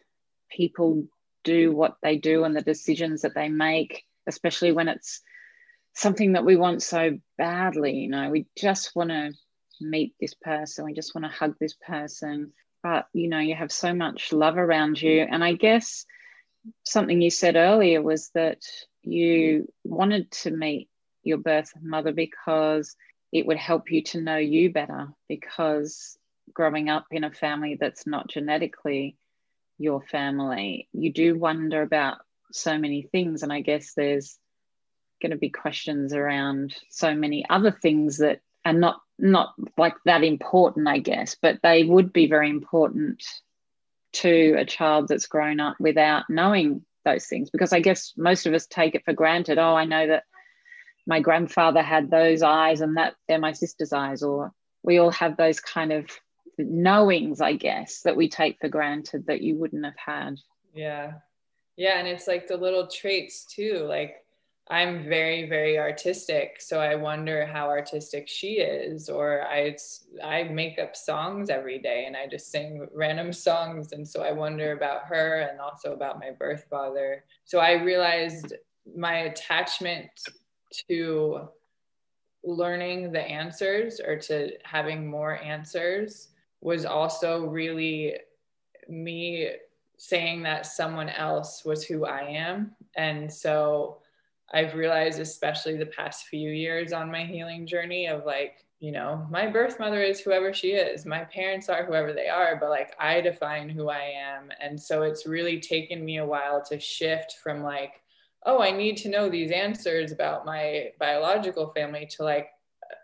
[0.51, 1.07] people
[1.45, 5.21] do what they do and the decisions that they make, especially when it's
[5.95, 7.95] something that we want so badly.
[7.95, 9.33] You know, we just want to
[9.81, 12.53] meet this person, we just want to hug this person.
[12.83, 15.21] But, you know, you have so much love around you.
[15.21, 16.05] And I guess
[16.85, 18.63] something you said earlier was that
[19.03, 20.89] you wanted to meet
[21.23, 22.97] your birth mother because
[23.33, 26.19] it would help you to know you better because
[26.53, 29.17] growing up in a family that's not genetically
[29.79, 32.19] your family you do wonder about
[32.53, 34.39] so many things and i guess there's
[35.21, 40.25] going to be questions around so many other things that are not not like that
[40.25, 43.23] important i guess but they would be very important
[44.13, 47.51] to a child that's grown up without knowing those things.
[47.51, 50.25] Because i guess most of us take it for granted oh i know that
[51.07, 54.53] my grandfather had those eyes and that they're my sister's eyes or
[54.85, 56.09] we all have those kind of
[56.59, 60.37] knowings i guess that we take for granted that you wouldn't have had.
[60.75, 61.15] Yeah.
[61.77, 64.17] Yeah and it's like the little traits too like
[64.71, 66.57] I'm very, very artistic.
[66.61, 69.09] So I wonder how artistic she is.
[69.09, 69.77] Or I,
[70.23, 73.93] I make up songs every day and I just sing random songs.
[73.93, 77.25] And so I wonder about her and also about my birth father.
[77.45, 78.55] So I realized
[78.97, 80.11] my attachment
[80.89, 81.49] to
[82.45, 86.29] learning the answers or to having more answers
[86.61, 88.15] was also really
[88.89, 89.51] me
[89.97, 92.73] saying that someone else was who I am.
[92.97, 94.02] And so
[94.53, 99.27] I've realized, especially the past few years on my healing journey, of like, you know,
[99.31, 102.95] my birth mother is whoever she is, my parents are whoever they are, but like
[102.99, 104.51] I define who I am.
[104.61, 108.03] And so it's really taken me a while to shift from like,
[108.45, 112.49] oh, I need to know these answers about my biological family to like,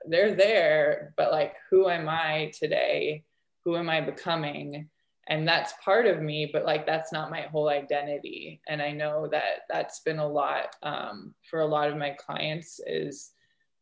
[0.07, 3.25] they're there, but like, who am I today?
[3.65, 4.89] Who am I becoming?
[5.29, 8.61] And that's part of me but like that's not my whole identity.
[8.69, 12.81] And i know that that's been a lot um, for a lot of my clients
[12.87, 13.33] is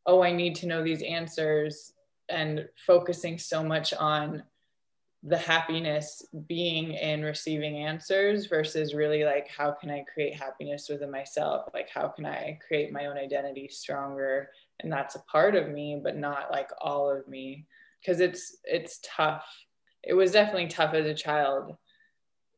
[0.07, 1.93] oh i need to know these answers
[2.29, 4.43] and focusing so much on
[5.23, 11.11] the happiness being in receiving answers versus really like how can i create happiness within
[11.11, 11.69] myself?
[11.75, 14.51] Like how can i create my own identity stronger?
[14.81, 17.67] And that's a part of me but not like all of me.
[18.01, 19.47] Because it's it's tough
[20.07, 21.77] it was definitely tough as a child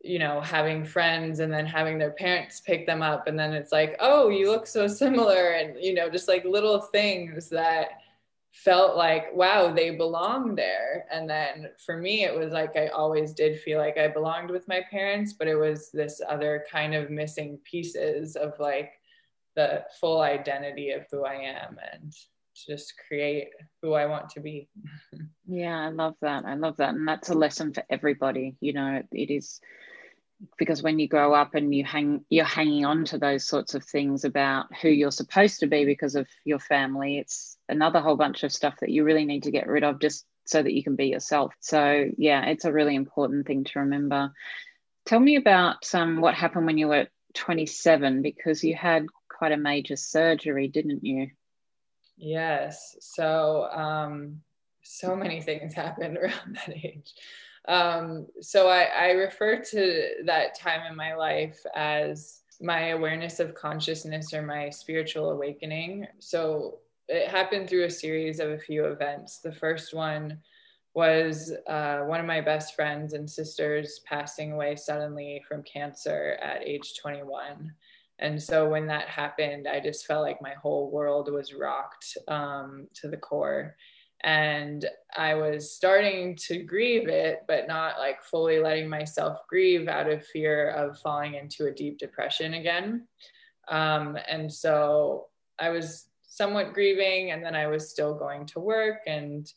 [0.01, 3.27] you know having friends and then having their parents pick them up.
[3.27, 5.51] And then it's like oh you look so similar.
[5.51, 7.89] And you know just like little things that
[8.53, 11.07] felt like wow they belong there.
[11.11, 14.67] And then for me it was like i always did feel like i belonged with
[14.69, 18.93] my parents but it was this other kind of missing pieces of like
[19.55, 21.77] the full identity of who i am.
[21.93, 22.15] And
[22.67, 23.49] just create
[23.83, 24.69] who I want to be.
[25.47, 26.45] yeah, I love that.
[26.45, 26.95] I love that.
[26.95, 28.57] And that's a lesson for everybody.
[28.61, 29.61] You know, it is
[30.57, 33.85] because when you grow up and you hang you're hanging on to those sorts of
[33.85, 38.45] things about who you're supposed to be because of your family, it's another whole bunch
[38.45, 40.97] of stuff that you really need to get rid of just so that you can
[40.97, 41.53] be yourself.
[41.61, 44.33] So yeah, it's a really important thing to remember.
[45.07, 49.57] Tell me about um, what happened when you were 27 because you had quite a
[49.57, 51.29] major surgery, didn't you?
[52.19, 52.97] Yes.
[53.01, 54.41] So, um,
[54.83, 57.15] so many things happened around that age.
[57.67, 63.55] Um, so I, I refer to that time in my life as my awareness of
[63.55, 66.07] consciousness or my spiritual awakening.
[66.19, 69.39] So it happened through a series of a few events.
[69.39, 70.39] The first one
[70.95, 76.67] was uh, one of my best friends and sisters passing away suddenly from cancer at
[76.67, 77.73] age 21.
[78.19, 82.89] And so when that happened, I just felt like my whole world was rocked um,
[82.95, 83.77] to the core.
[84.23, 84.85] And
[85.17, 90.27] I was starting to grieve it, but not like fully letting myself grieve out of
[90.27, 93.07] fear of falling into a deep depression again.
[93.69, 95.27] Um, and so
[95.59, 99.03] I was somewhat grieving, and then I was still going to work.
[99.07, 99.51] And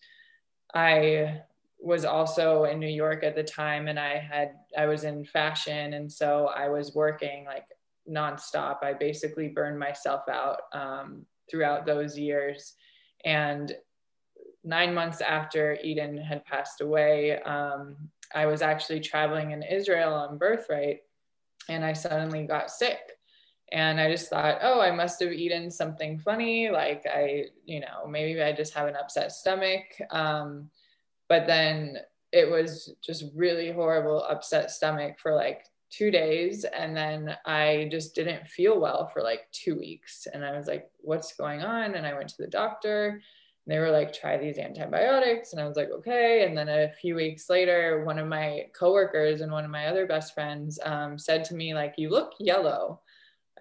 [0.75, 1.41] I
[1.79, 5.93] was also in New York at the time, and I had, I was in fashion.
[5.93, 7.65] And so I was working like
[8.11, 8.83] nonstop.
[8.83, 12.73] I basically burned myself out um, throughout those years.
[13.25, 13.73] And
[14.63, 17.95] nine months after Eden had passed away, um,
[18.33, 20.99] I was actually traveling in Israel on birthright
[21.69, 22.99] and I suddenly got sick.
[23.71, 26.69] And I just thought, oh, I must have eaten something funny.
[26.69, 29.83] Like I, you know, maybe I just have an upset stomach.
[30.09, 30.69] Um,
[31.29, 31.97] but then
[32.33, 38.15] it was just really horrible upset stomach for like two days and then i just
[38.15, 41.95] didn't feel well for like two weeks and i was like what's going on?
[41.95, 43.21] And i went to the doctor
[43.65, 46.91] and they were like try these antibiotics and i was like okay and then a
[47.01, 51.19] few weeks later one of my coworkers and one of my other best friends um,
[51.19, 53.01] said to me like you look yellow.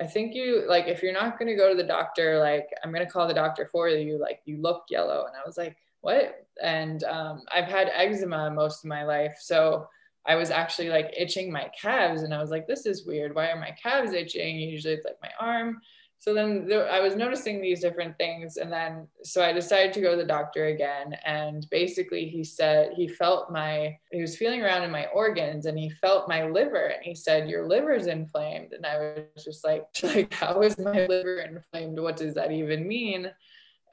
[0.01, 2.93] I think you like if you're not going to go to the doctor like i'm
[2.93, 5.27] going to call the doctor for you like you look yellow.
[5.27, 6.47] And i was like what?
[6.63, 9.89] And um, i've had eczema most of my life so
[10.27, 13.35] I was actually like itching my calves and I was like, this is weird.
[13.35, 14.59] Why are my calves itching?
[14.59, 15.81] Usually it's like my arm.
[16.21, 18.59] So then there, I was noticing these different things.
[18.59, 21.17] And then, so I decided to go to the doctor again.
[21.25, 25.79] And basically, he said he felt my, he was feeling around in my organs and
[25.79, 26.89] he felt my liver.
[26.89, 28.75] And he said, Your liver's inflamed.
[28.75, 31.99] And I was just like, like How is my liver inflamed?
[31.99, 33.31] What does that even mean?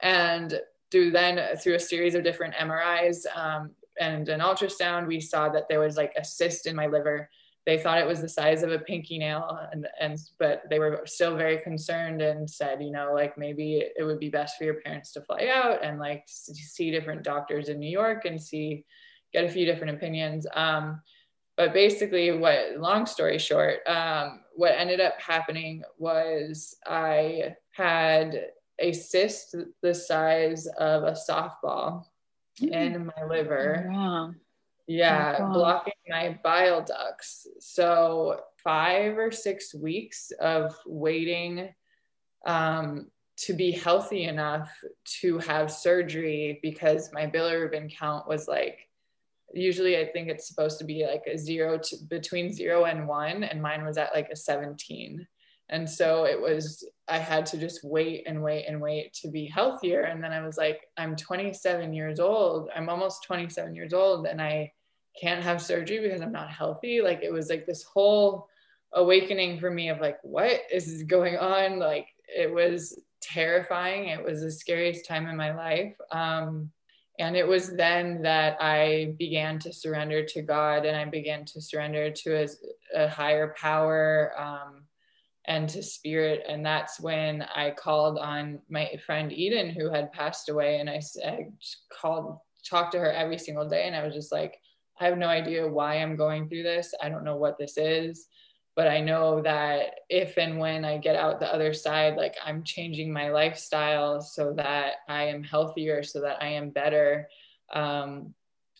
[0.02, 0.60] And
[0.90, 3.70] through then, through a series of different MRIs, um,
[4.00, 7.28] and an ultrasound, we saw that there was like a cyst in my liver.
[7.66, 11.02] They thought it was the size of a pinky nail, and, and but they were
[11.04, 14.80] still very concerned and said, you know, like maybe it would be best for your
[14.80, 18.84] parents to fly out and like see different doctors in New York and see,
[19.34, 20.46] get a few different opinions.
[20.54, 21.02] Um,
[21.58, 28.46] but basically, what long story short, um, what ended up happening was I had
[28.78, 32.04] a cyst the size of a softball
[32.60, 32.74] mm-hmm.
[32.74, 33.88] in my liver.
[33.88, 34.34] Oh, wow.
[34.86, 37.46] Yeah, oh, blocking my bile ducts.
[37.60, 41.74] So five or six weeks of waiting
[42.46, 44.70] um, to be healthy enough
[45.20, 48.88] to have surgery because my bilirubin count was like
[49.52, 53.44] usually I think it's supposed to be like a zero to between zero and one,
[53.44, 55.26] and mine was at like a 17.
[55.70, 59.46] And so it was, I had to just wait and wait and wait to be
[59.46, 60.02] healthier.
[60.02, 62.70] And then I was like, I'm 27 years old.
[62.74, 64.72] I'm almost 27 years old, and I
[65.20, 67.02] can't have surgery because I'm not healthy.
[67.02, 68.48] Like it was like this whole
[68.92, 71.78] awakening for me of like, what is going on?
[71.78, 74.08] Like it was terrifying.
[74.08, 75.94] It was the scariest time in my life.
[76.12, 76.70] Um,
[77.18, 81.60] and it was then that I began to surrender to God and I began to
[81.60, 82.48] surrender to a,
[82.94, 84.84] a higher power um,
[85.48, 86.44] and to spirit.
[86.48, 90.78] And that's when I called on my friend Eden, who had passed away.
[90.78, 91.48] And I, I
[91.90, 93.88] called, talked to her every single day.
[93.88, 94.60] And I was just like,
[95.00, 96.94] I have no idea why I'm going through this.
[97.02, 98.28] I don't know what this is
[98.78, 102.62] but I know that if and when I get out the other side, like I'm
[102.62, 107.28] changing my lifestyle so that I am healthier, so that I am better.
[107.74, 108.34] Um,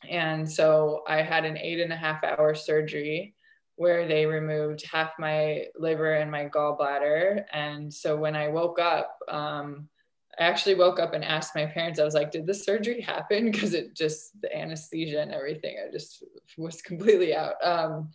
[0.09, 3.35] and so I had an eight and a half hour surgery
[3.79, 7.45] where they removed half my liver and my gallbladder.
[7.53, 9.89] And so when I woke up, um,
[10.37, 13.51] I actually woke up and asked my parents, I was like, did the surgery happen?
[13.53, 16.25] Because it just, the anesthesia and everything, I just
[16.57, 17.55] was completely out.
[17.63, 18.11] Um,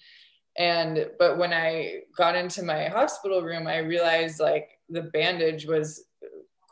[0.56, 6.06] and but when i got into my hospital room i realized like the bandage was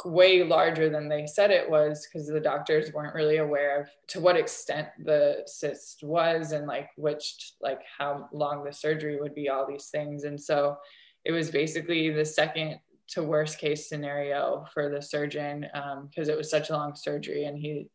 [0.05, 4.19] way larger than they said it was because the doctors weren't really aware of to
[4.19, 9.49] what extent the cyst was and like which like how long the surgery would be
[9.49, 10.77] all these things and so
[11.25, 15.61] it was basically the second to worst case scenario for the surgeon
[16.09, 17.89] because um, it was such a long surgery and he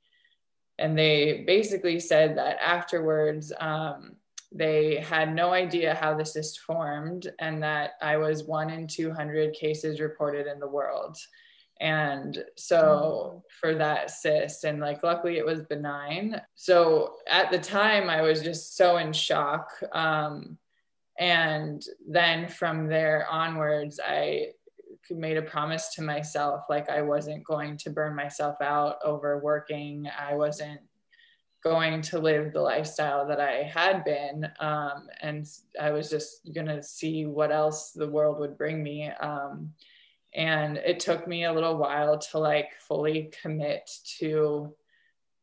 [0.78, 4.16] and they basically said that afterwards um,
[4.52, 9.54] they had no idea how the cyst formed and that I was one in 200
[9.54, 11.16] cases reported in the world.
[11.80, 13.42] And so mm.
[13.60, 16.40] for that cyst, and like luckily it was benign.
[16.54, 19.68] So at the time, I was just so in shock.
[19.92, 20.58] Um,
[21.18, 24.48] and then from there onwards, I
[25.10, 30.08] made a promise to myself like I wasn't going to burn myself out over working.
[30.18, 30.80] I wasn't
[31.62, 34.48] going to live the lifestyle that I had been.
[34.60, 35.46] Um, and
[35.80, 39.10] I was just going to see what else the world would bring me.
[39.20, 39.72] Um,
[40.34, 44.74] and it took me a little while to like fully commit to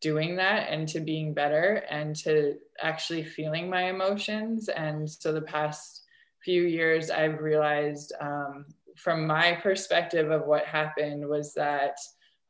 [0.01, 4.67] doing that and to being better and to actually feeling my emotions.
[4.67, 6.03] And so the past
[6.43, 8.65] few years, I've realized um,
[8.97, 11.95] from my perspective of what happened was that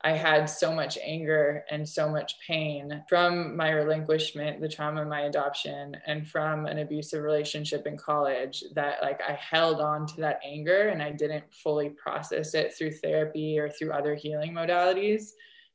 [0.05, 5.07] I had so much anger and so much pain from my relinquishment, the trauma of
[5.07, 10.15] my adoption, and from an abusive relationship in college that like I held on to
[10.17, 15.31] that anger and I didn't fully process it through therapy or through other healing modalities.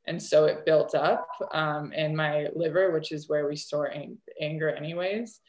[0.07, 4.19] And so it built up um, in my liver, which is where we store ang-
[4.41, 5.41] anger, anyways.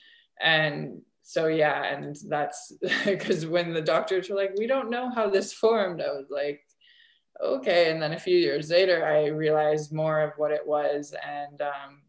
[0.41, 2.73] And so, yeah, and that's
[3.05, 6.61] because when the doctors were like, we don't know how this formed, I was like,
[7.41, 7.91] okay.
[7.91, 11.13] And then a few years later, I realized more of what it was.
[11.25, 12.01] And um,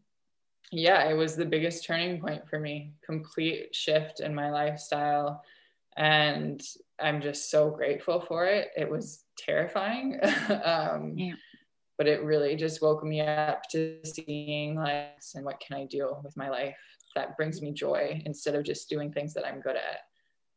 [0.71, 5.43] yeah, it was the biggest turning point for me, complete shift in my lifestyle.
[5.97, 6.61] And
[6.99, 8.69] I'm just so grateful for it.
[8.77, 10.19] It was terrifying.
[10.63, 11.33] um, yeah.
[11.97, 16.15] But it really just woke me up to seeing like, and what can I do
[16.23, 16.77] with my life
[17.15, 19.99] that brings me joy instead of just doing things that I'm good at.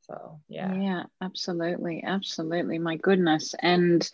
[0.02, 0.72] So, yeah.
[0.74, 2.02] Yeah, absolutely.
[2.04, 2.78] Absolutely.
[2.78, 3.54] My goodness.
[3.60, 4.08] And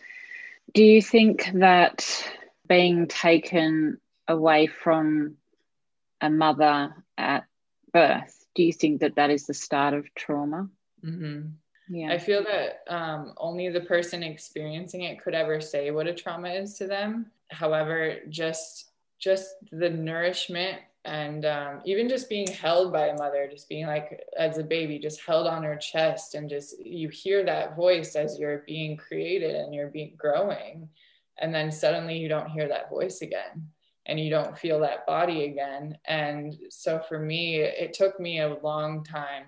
[0.73, 2.05] do you think that
[2.67, 5.35] being taken away from
[6.21, 7.45] a mother at
[7.91, 10.69] birth, do you think that that is the start of trauma?
[11.03, 11.49] Mm-hmm.
[11.89, 12.13] Yeah.
[12.13, 16.49] I feel that um, only the person experiencing it could ever say what a trauma
[16.49, 17.27] is to them.
[17.49, 23.67] However, just just the nourishment and um, even just being held by a mother just
[23.67, 27.75] being like as a baby just held on her chest and just you hear that
[27.75, 30.87] voice as you're being created and you're being growing.
[31.39, 33.67] And then suddenly you don't hear that voice again
[34.05, 35.97] and you don't feel that body again.
[36.05, 39.45] And so for me it took me a long time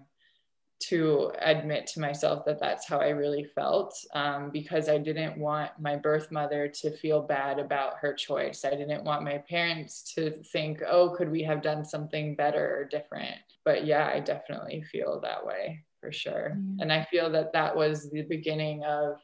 [0.89, 5.71] to admit to myself that that's how I really felt um, because I didn't want
[5.79, 8.65] my birth mother to feel bad about her choice.
[8.65, 12.85] I didn't want my parents to think, oh, could we have done something better or
[12.85, 13.35] different?
[13.65, 16.57] But yeah, I definitely feel that way for sure.
[16.79, 19.17] And I feel that that was the beginning of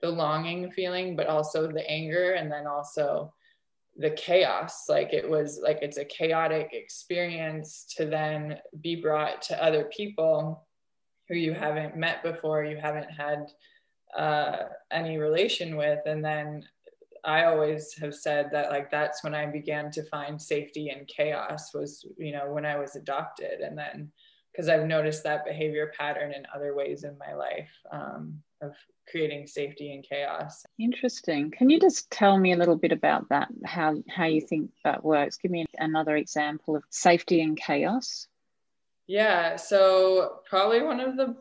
[0.00, 3.32] the longing feeling, but also the anger, and then also
[3.98, 9.62] the chaos like it was like it's a chaotic experience to then be brought to
[9.62, 10.67] other people
[11.28, 13.50] who you haven't met before, you haven't had
[14.16, 14.56] uh,
[14.90, 16.00] any relation with.
[16.06, 16.64] And then
[17.24, 21.74] I always have said that like that's when I began to find safety in chaos
[21.74, 23.60] was, you know, when I was adopted.
[23.60, 24.10] And then
[24.58, 28.72] because I've noticed that behavior pattern in other ways in my life um, of
[29.08, 30.64] creating safety in chaos.
[30.80, 31.52] Interesting.
[31.52, 33.48] Can you just tell me a little bit about that?
[33.64, 35.36] How how you think that works?
[35.36, 38.26] Give me another example of safety in chaos.
[39.08, 41.34] Yeah, so probably one of the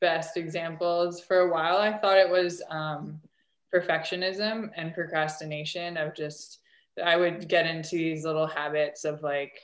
[0.00, 3.18] best examples for a while, I thought it was um,
[3.74, 6.60] perfectionism and procrastination of just,
[7.02, 9.58] I would get into these little habits of like,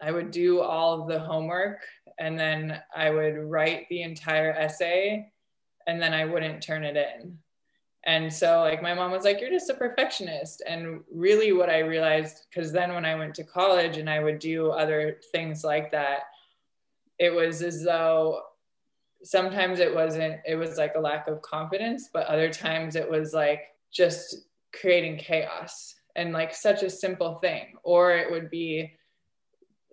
[0.00, 1.80] I would do all of the homework
[2.20, 5.32] and then I would write the entire essay
[5.88, 7.36] and then I wouldn't turn it in.
[8.04, 10.62] And so, like, my mom was like, You're just a perfectionist.
[10.68, 14.40] And really, what I realized, because then when I went to college and I would
[14.40, 16.22] do other things like that,
[17.18, 18.40] it was as though
[19.22, 23.32] sometimes it wasn't it was like a lack of confidence but other times it was
[23.32, 27.74] like just creating chaos and like such a simple thing.
[27.82, 28.92] Or it would be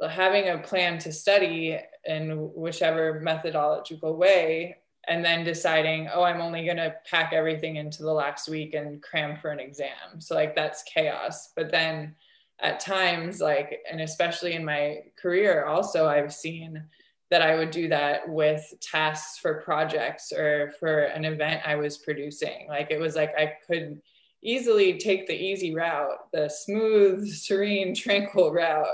[0.10, 4.78] having a plan to study in whichever methodological way
[5.10, 9.02] and then deciding oh i'm only going to pack everything into the last week and
[9.02, 10.20] cram for an exam.
[10.20, 11.52] So like that's chaos.
[11.56, 12.16] But then
[12.62, 16.84] at times like and especially in my career also i've seen
[17.30, 21.98] that I would do that with tasks for projects or for an event I was
[21.98, 22.68] producing.
[22.68, 24.02] Like it was like I could
[24.42, 28.88] easily take the easy route, the smooth, serene, tranquil route,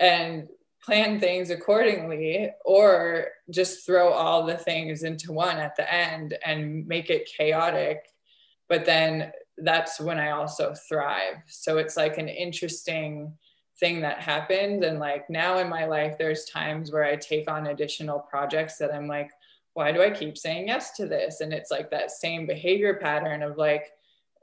[0.00, 0.48] and
[0.82, 6.86] plan things accordingly, or just throw all the things into one at the end and
[6.86, 7.98] make it chaotic.
[8.68, 11.42] But then that's when I also thrive.
[11.48, 13.34] So it's like an interesting
[13.78, 14.84] thing that happened.
[14.84, 18.92] And like now in my life there's times where i take on additional projects that
[18.92, 19.30] i'm like
[19.74, 21.40] why do i keep saying yes to this?
[21.40, 23.92] And it's like that same behavior pattern of like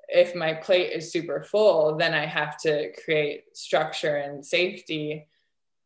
[0.07, 5.27] if my plate is super full then i have to create structure and safety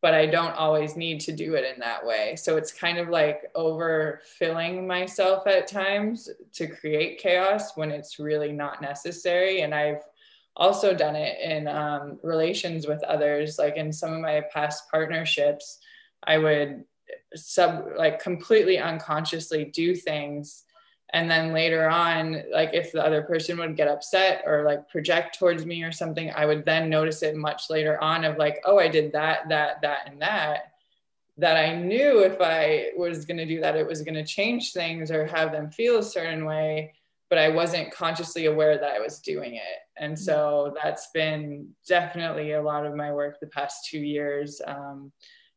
[0.02, 2.36] but i don't always need to do it in that way.
[2.36, 8.52] So it's kind of like overfilling myself at times to create chaos when it's really
[8.52, 9.62] not necessary.
[9.62, 10.04] And i've
[10.56, 13.58] also done it in um, relations with others.
[13.58, 15.78] Like in some of my past partnerships,
[16.24, 16.84] I would
[17.34, 20.64] sub like completely unconsciously do things
[21.12, 25.38] and then later on like if the other person would get upset or like project
[25.38, 28.78] towards me or something i would then notice it much later on of like oh
[28.78, 30.72] i did that that that and that
[31.36, 34.72] that i knew if i was going to do that it was going to change
[34.72, 36.92] things or have them feel a certain way
[37.30, 39.78] but I wasn't consciously aware that I was doing it.
[39.96, 45.12] And so that's been definitely a lot of my work the past two years um,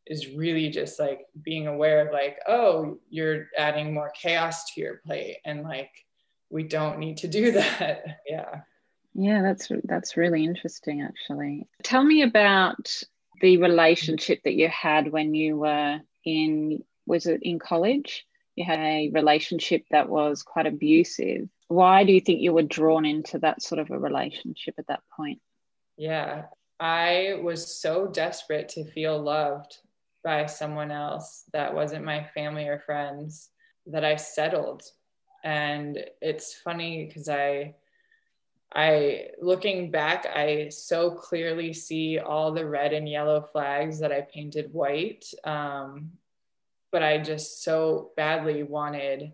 [0.06, 5.02] is really just like being aware of like, oh, you're adding more chaos to your
[5.06, 5.38] plate.
[5.46, 5.90] And like,
[6.52, 8.20] we don't need to do that.
[8.28, 8.62] yeah.
[9.16, 11.68] Yeah, that's that's really interesting actually.
[11.84, 13.04] Tell me about
[13.42, 18.26] the relationship that you had when you were in was it in college?
[18.56, 23.06] You had a relationship that was quite abusive why do you think you were drawn
[23.06, 25.40] into that sort of a relationship at that point?
[25.98, 26.44] Yeah,
[26.80, 29.78] I was so desperate to feel loved
[30.24, 33.50] by someone else that wasn't my family or friends
[33.88, 34.84] that I settled.
[35.44, 37.76] And it's funny because I,
[38.74, 44.22] I looking back, I so clearly see all the red and yellow flags that I
[44.22, 45.26] painted white.
[45.44, 46.12] Um,
[46.92, 49.34] but I just so badly wanted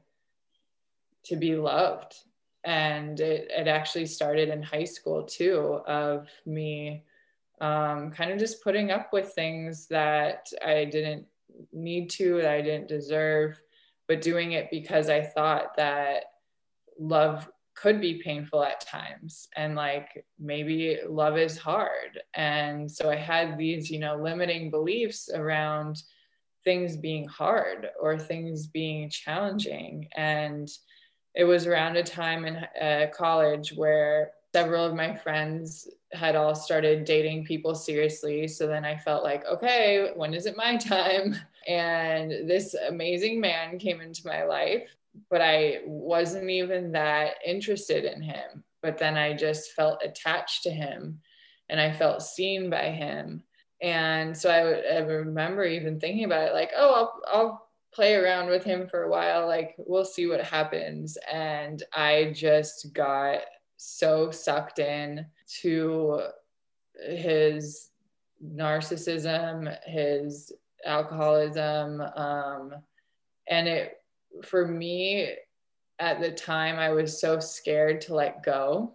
[1.25, 2.15] to be loved.
[2.63, 7.03] And it, it actually started in high school too of me
[7.61, 11.25] um, kind of just putting up with things that i didn't
[11.73, 13.59] need to that i didn't deserve
[14.07, 16.23] but doing it because i thought that
[16.97, 17.49] love
[17.81, 19.47] could be painful at times.
[19.55, 22.19] And like maybe love is hard.
[22.33, 26.03] And so i had these you know limiting beliefs around
[26.65, 30.09] things being hard or things being challenging.
[30.15, 30.69] And
[31.39, 36.53] it was around a time in uh, college where several of my friends had all
[36.53, 38.45] started dating people seriously.
[38.45, 41.35] So then I felt like, okay, when is it my time?
[41.67, 44.89] And this amazing man came into my life,
[45.29, 48.63] but I wasn't even that interested in him.
[48.81, 51.19] But then I just felt attached to him
[51.69, 53.43] and I felt seen by him.
[53.83, 58.49] And so I, I remember even thinking about it like, oh, I'll, I'll play around
[58.49, 59.47] with him for a while.
[59.47, 61.17] Like, we'll see what happens.
[61.31, 63.39] And I just got
[63.77, 65.25] so sucked in
[65.61, 66.21] to
[67.09, 67.89] his
[68.45, 70.51] narcissism, his
[70.85, 72.01] alcoholism.
[72.01, 72.73] Um,
[73.47, 73.97] and it,
[74.43, 75.33] for me,
[75.97, 78.93] at the time, I was so scared to let go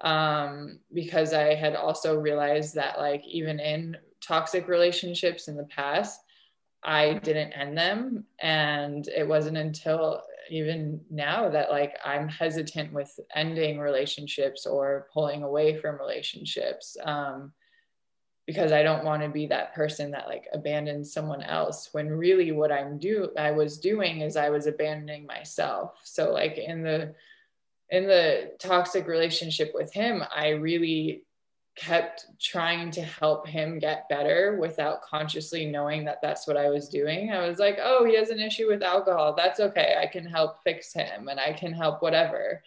[0.00, 6.23] um, because I had also realized that, like, even in toxic relationships in the past,
[6.84, 8.24] I didn't end them.
[8.40, 15.42] And it wasn't until even now that like I'm hesitant with ending relationships or pulling
[15.42, 17.52] away from relationships um,
[18.46, 22.52] because I don't want to be that person that like abandons someone else when really
[22.52, 25.92] what I'm do I was doing is I was abandoning myself.
[26.02, 27.14] So like in the
[27.90, 31.22] in the toxic relationship with him, I really
[31.76, 36.88] kept trying to help him get better without consciously knowing that that's what I was
[36.88, 37.32] doing.
[37.32, 39.34] I was like, oh, he has an issue with alcohol.
[39.34, 39.96] That's okay.
[40.00, 42.62] I can help fix him and I can help whatever.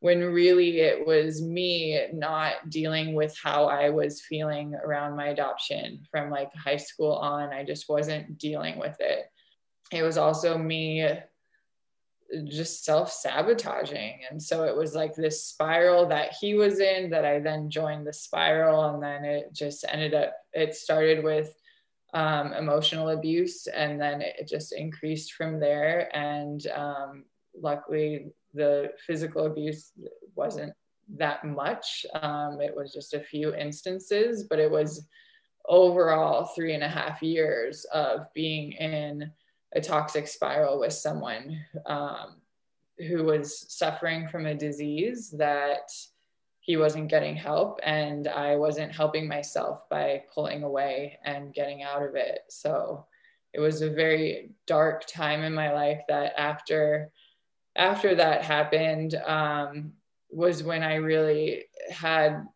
[0.00, 6.06] When really it was me not dealing with how I was feeling around my adoption
[6.10, 7.50] from like high school on.
[7.50, 9.30] I just wasn't dealing with it.
[9.92, 11.06] It was also me
[12.44, 14.20] just self sabotaging.
[14.30, 18.06] And so it was like this spiral that he was in that I then joined
[18.06, 18.94] the spiral.
[18.94, 21.54] And then it just ended up, it started with
[22.14, 26.14] um, emotional abuse and then it just increased from there.
[26.16, 27.24] And um,
[27.58, 29.92] luckily, the physical abuse
[30.34, 30.72] wasn't
[31.16, 32.04] that much.
[32.20, 35.06] Um, it was just a few instances, but it was
[35.68, 39.30] overall three and a half years of being in
[39.74, 42.36] a toxic spiral with someone um,
[42.98, 45.90] who was suffering from a disease that
[46.60, 52.02] he wasn't getting help and I wasn't helping myself by pulling away and getting out
[52.02, 52.40] of it.
[52.48, 53.06] So
[53.52, 57.10] it was a very dark time in my life that after
[57.76, 59.92] after that happened um,
[60.30, 62.46] was when I really had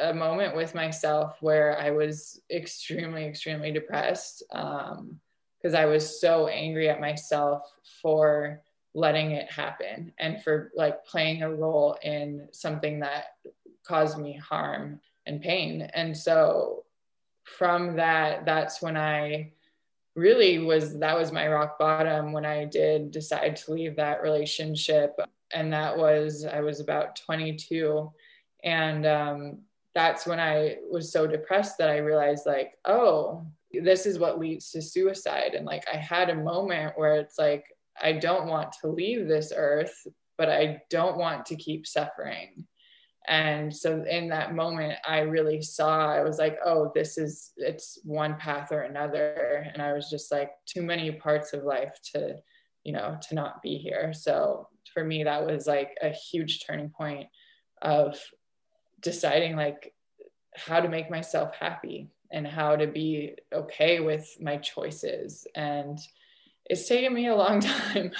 [0.00, 4.42] a moment with myself where I was extremely, extremely depressed.
[4.52, 5.20] Um,
[5.64, 8.60] because I was so angry at myself for
[8.92, 13.36] letting it happen and for like playing a role in something that
[13.82, 15.88] caused me harm and pain.
[15.94, 16.84] And so
[17.44, 19.52] from that, that's when I
[20.14, 25.18] really was that was my rock bottom when I did decide to leave that relationship.
[25.54, 28.12] And that was, I was about 22.
[28.64, 29.58] And um,
[29.94, 33.46] that's when I was so depressed that I realized, like, oh,
[33.82, 35.54] this is what leads to suicide.
[35.54, 37.64] And like i had a moment where it's like
[38.00, 40.06] i don't want to leave this earth
[40.36, 42.66] but i don't want to keep suffering.
[43.26, 47.98] And so in that moment i really saw i was like oh this is it's
[48.04, 49.66] one path or another.
[49.72, 52.36] And i was just like too many parts of life to
[52.84, 54.12] you know to not be here.
[54.12, 57.28] So for me that was like a huge turning point
[57.82, 58.18] of
[59.00, 59.92] deciding like
[60.56, 65.46] how to make myself happy and how to be okay with my choices.
[65.54, 65.98] And
[66.66, 68.12] it's taken me a long time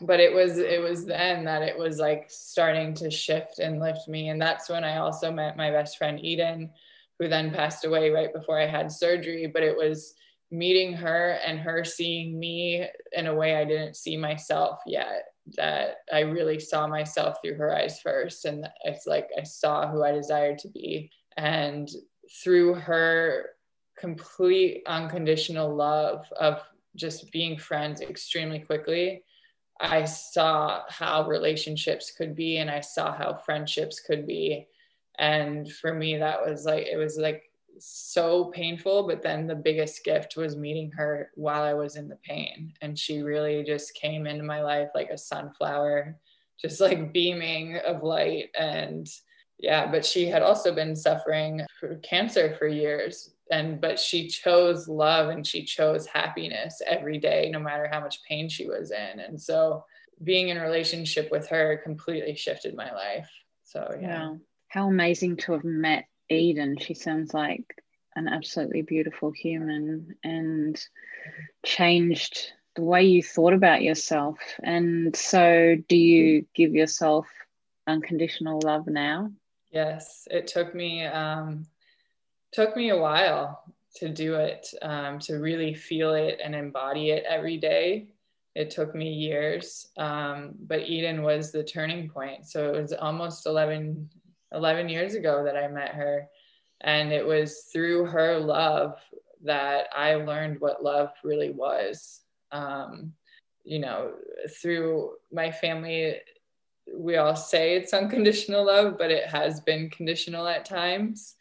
[0.00, 4.08] but it was it was then that it was like starting to shift and lift
[4.08, 4.28] me.
[4.28, 6.70] And that's when i also met my best friend eden
[7.18, 9.46] who then passed away right before i had surgery.
[9.46, 10.14] But it was
[10.50, 15.24] meeting her and her seeing me in a way i didn't see myself yet
[15.56, 18.44] that i really saw myself through her eyes first.
[18.44, 21.10] And it's like i saw who i desired to be.
[21.36, 21.88] And
[22.30, 23.50] through her
[23.98, 26.60] complete unconditional love of
[26.96, 29.22] just being friends extremely quickly,
[29.80, 34.68] I saw how relationships could be and I saw how friendships could be.
[35.18, 39.06] And for me, that was like, it was like so painful.
[39.06, 42.72] But then the biggest gift was meeting her while I was in the pain.
[42.82, 46.16] And she really just came into my life like a sunflower,
[46.60, 48.50] just like beaming of light.
[48.58, 49.08] And
[49.58, 54.88] yeah but she had also been suffering for cancer for years and but she chose
[54.88, 59.20] love and she chose happiness every day no matter how much pain she was in.
[59.20, 59.84] And so
[60.22, 63.30] being in relationship with her completely shifted my life.
[63.64, 64.28] So yeah.
[64.28, 64.38] Wow.
[64.68, 66.78] how amazing to have met eden.
[66.78, 67.64] She sounds like
[68.16, 70.80] an absolutely beautiful human and
[71.64, 74.38] changed the way you thought about yourself.
[74.62, 77.26] And so do you give yourself
[77.86, 79.30] unconditional love now
[79.74, 81.66] Yes, it took me um,
[82.52, 83.64] took me a while
[83.96, 88.08] to do it, um, to really feel it and embody it every day.
[88.54, 92.46] It took me years, um, but Eden was the turning point.
[92.46, 94.10] So it was almost 11,
[94.52, 96.28] 11 years ago that I met her.
[96.82, 98.96] And it was through her love
[99.42, 102.20] that I learned what love really was.
[102.52, 103.12] Um,
[103.64, 104.12] you know,
[104.62, 106.16] through my family,
[106.92, 111.36] we all say it's unconditional love, but it has been conditional at times.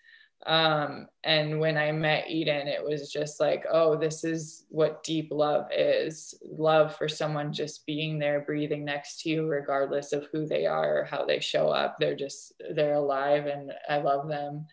[0.45, 5.29] Um, and when I met Eden, it was just like, oh, this is what deep
[5.31, 10.45] love is love for someone just being there, breathing next to you, regardless of who
[10.45, 11.95] they are or how they show up.
[11.97, 14.65] They're just, they're alive and I love them.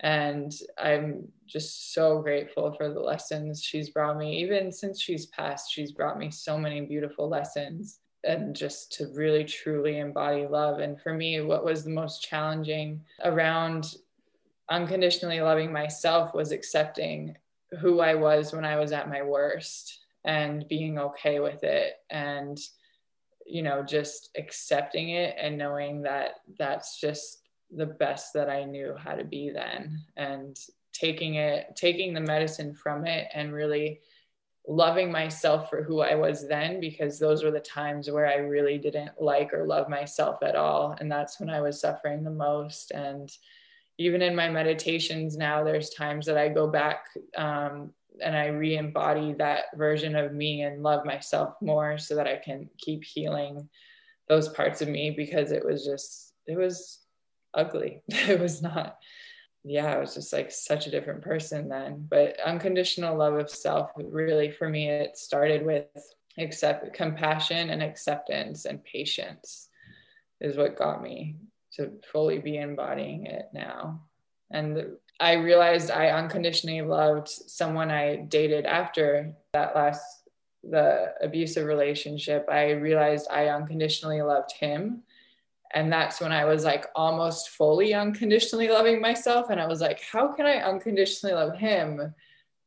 [0.00, 4.40] And I'm just so grateful for the lessons she's brought me.
[4.40, 9.44] Even since she's passed, she's brought me so many beautiful lessons and just to really
[9.44, 10.80] truly embody love.
[10.80, 13.96] And for me, what was the most challenging around
[14.70, 17.36] unconditionally loving myself was accepting
[17.80, 22.58] who I was when I was at my worst and being okay with it and
[23.46, 28.94] you know just accepting it and knowing that that's just the best that I knew
[28.96, 30.58] how to be then and
[30.92, 34.00] taking it taking the medicine from it and really
[34.66, 38.78] loving myself for who I was then because those were the times where I really
[38.78, 42.90] didn't like or love myself at all and that's when I was suffering the most
[42.90, 43.30] and
[43.98, 47.06] even in my meditations now, there's times that I go back
[47.36, 47.92] um,
[48.22, 52.36] and I re embody that version of me and love myself more so that I
[52.36, 53.68] can keep healing
[54.28, 57.00] those parts of me because it was just, it was
[57.52, 58.02] ugly.
[58.08, 58.96] it was not,
[59.64, 62.06] yeah, I was just like such a different person then.
[62.08, 65.86] But unconditional love of self, really, for me, it started with
[66.38, 69.68] accept compassion and acceptance and patience
[70.40, 71.36] is what got me
[71.74, 74.02] to fully be embodying it now.
[74.50, 80.02] And I realized I unconditionally loved someone I dated after that last
[80.62, 82.46] the abusive relationship.
[82.50, 85.02] I realized I unconditionally loved him.
[85.74, 89.50] And that's when I was like almost fully unconditionally loving myself.
[89.50, 92.14] And I was like, how can I unconditionally love him?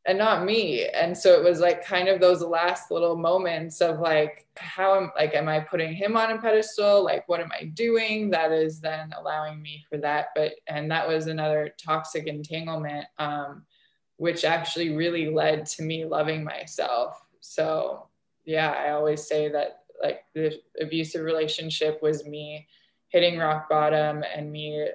[0.07, 0.85] and not me.
[0.85, 5.11] And so it was like kind of those last little moments of like, how am
[5.17, 7.03] like, am I putting him on a pedestal?
[7.03, 8.29] Like, what am I doing?
[8.29, 10.27] That is then allowing me for that.
[10.33, 13.65] But, and that was another toxic entanglement, um,
[14.15, 17.21] which actually really led to me loving myself.
[17.41, 18.07] So,
[18.45, 22.65] yeah, I always say that like the abusive relationship was me
[23.09, 24.87] hitting rock bottom and me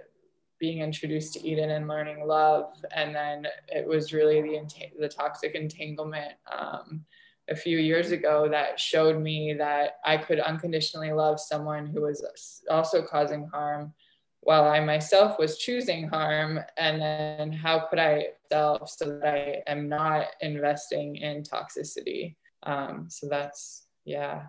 [0.59, 2.73] being introduced to Eden and learning love.
[2.95, 4.63] And then it was really the,
[5.01, 7.05] the toxic entanglement um,
[7.51, 12.25] a few years ago that showed me that I could unconditionally love someone who was
[12.71, 13.93] also causing harm
[14.43, 16.61] while I myself was choosing harm.
[16.77, 22.37] And then how could I self so that I am not investing in toxicity?
[22.63, 24.45] Um, so that's, yeah,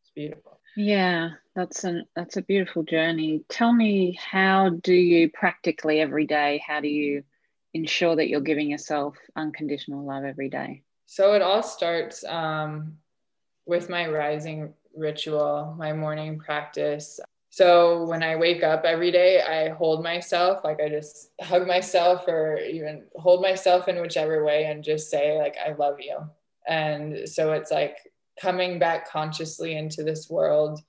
[0.00, 0.55] it's beautiful.
[0.76, 3.44] Yeah, that's an that's a beautiful journey.
[3.48, 6.62] Tell me, how do you practically every day?
[6.66, 7.24] How do you
[7.72, 10.82] ensure that you're giving yourself unconditional love every day?
[11.06, 12.98] So it all starts um,
[13.64, 17.20] with my rising ritual, my morning practice.
[17.48, 22.28] So when I wake up every day, I hold myself, like I just hug myself
[22.28, 26.18] or even hold myself in whichever way and just say, like, I love you.
[26.68, 27.96] And so it's like
[28.40, 30.80] coming back consciously into this world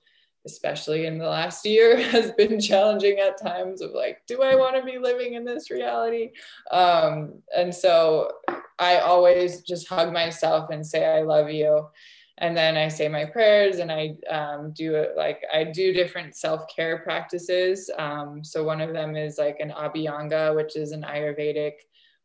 [0.48, 4.76] especially in the last year has been challenging at times of like do i want
[4.76, 6.30] to be living in this reality?
[6.70, 8.32] Um, and so
[8.78, 11.88] i always just hug myself and say i love you.
[12.38, 16.36] And then i say my prayers and i um, do it like i do different
[16.36, 17.90] self-care practices.
[17.98, 21.74] Um, so one of them is like an abhyanga which is an ayurvedic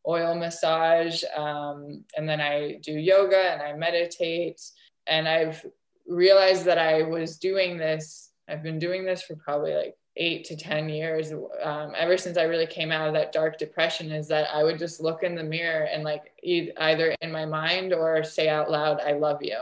[0.06, 1.22] oil massage.
[1.36, 4.60] Um, and then i do yoga and i meditate
[5.06, 5.64] and I've
[6.06, 8.30] realized that I was doing this.
[8.48, 11.32] I've been doing this for probably like eight to 10 years,
[11.62, 14.78] um, ever since I really came out of that dark depression, is that I would
[14.78, 19.00] just look in the mirror and like either in my mind or say out loud,
[19.00, 19.58] I love you.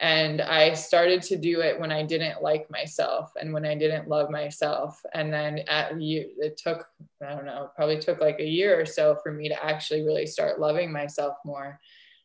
[0.00, 4.08] And I started to do it when I didn't like myself and when I didn't
[4.08, 5.00] love myself.
[5.12, 6.86] And then at it took,
[7.24, 10.26] I don't know, probably took like a year or so for me to actually really
[10.26, 11.80] start loving myself more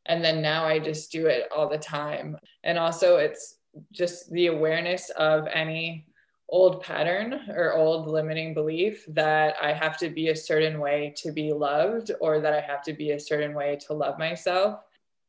[0.05, 2.37] and then now i just do it all the time.
[2.63, 3.55] And also it's
[3.91, 6.07] just the awareness of any
[6.49, 11.31] old pattern or old limiting belief that i have to be a certain way to
[11.31, 14.79] be loved or that i have to be a certain way to love myself.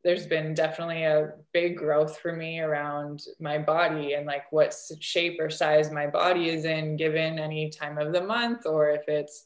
[0.02, 5.38] There's been definitely a big growth for me around my body and like what shape
[5.40, 9.44] or size my body is in given any time of the month or if it's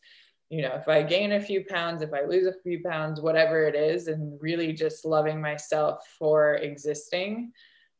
[0.51, 3.65] you know if i gain a few pounds if i lose a few pounds whatever
[3.65, 7.53] it is and really just loving myself for existing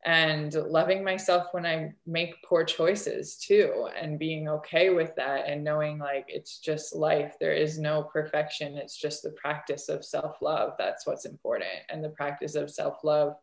[0.05, 5.63] and loving myself when I make poor choices too, and being okay with that, and
[5.63, 7.35] knowing like it's just life.
[7.39, 10.73] There is no perfection, it's just the practice of self love.
[10.77, 11.71] That's what's important.
[11.89, 13.33] And the practice of self love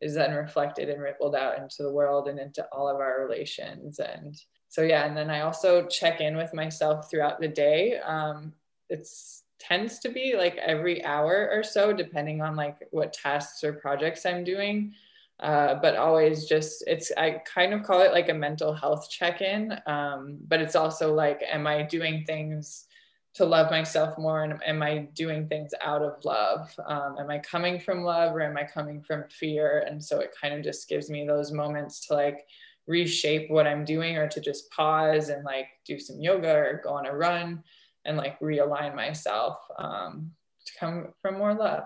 [0.00, 3.98] is then reflected and rippled out into the world and into all of our relations.
[3.98, 4.34] And
[4.68, 7.98] so, yeah, and then I also check in with myself throughout the day.
[7.98, 8.52] Um,
[8.88, 13.72] it's tends to be like every hour or so, depending on like what tasks or
[13.72, 14.94] projects I'm doing.
[15.40, 19.78] Uh, but always just it's i kind of call it like a mental health check-in.
[19.86, 22.86] Um, but it's also like am i doing things
[23.34, 24.44] to love myself more?
[24.44, 26.74] And am i doing things out of love?
[26.86, 29.84] Um, am i coming from love or am i coming from fear?
[29.86, 32.46] And so it kind of just gives me those moments to like
[32.86, 36.90] reshape what i'm doing or to just pause and like do some yoga or go
[36.90, 37.62] on a run
[38.04, 40.30] and like realign myself um,
[40.64, 41.84] to come from more love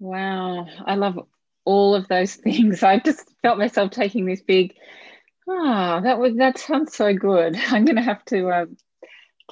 [0.00, 1.18] wow i love
[1.64, 2.82] all of those things.
[2.82, 4.74] I just felt myself taking this big,
[5.48, 7.56] ah, oh, that was that sounds so good.
[7.68, 8.66] I'm going to have to uh,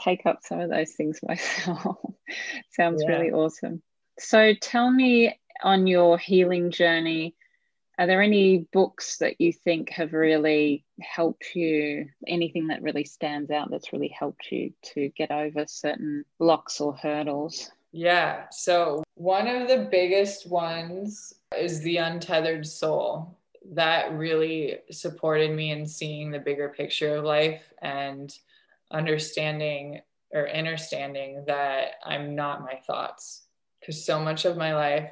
[0.02, 1.98] take up some of those things myself.
[2.72, 3.10] sounds yeah.
[3.10, 3.82] really awesome.
[4.18, 7.34] So tell me on your healing journey,
[8.00, 12.08] are there any books that you think have really helped you?
[12.26, 16.94] Anything that really stands out that's really helped you to get over certain blocks or
[16.94, 17.70] hurdles?
[17.92, 18.46] Yeah.
[18.50, 23.36] So, one of the biggest ones is The Untethered Soul.
[23.72, 28.34] That really supported me in seeing the bigger picture of life and
[28.90, 30.00] understanding
[30.32, 33.42] or understanding that I'm not my thoughts.
[33.78, 35.10] Because so much of my life,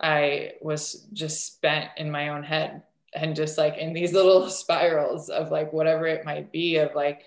[0.00, 2.82] I was just spent in my own head
[3.14, 7.22] and just like in these little spirals of like whatever it might be, of like,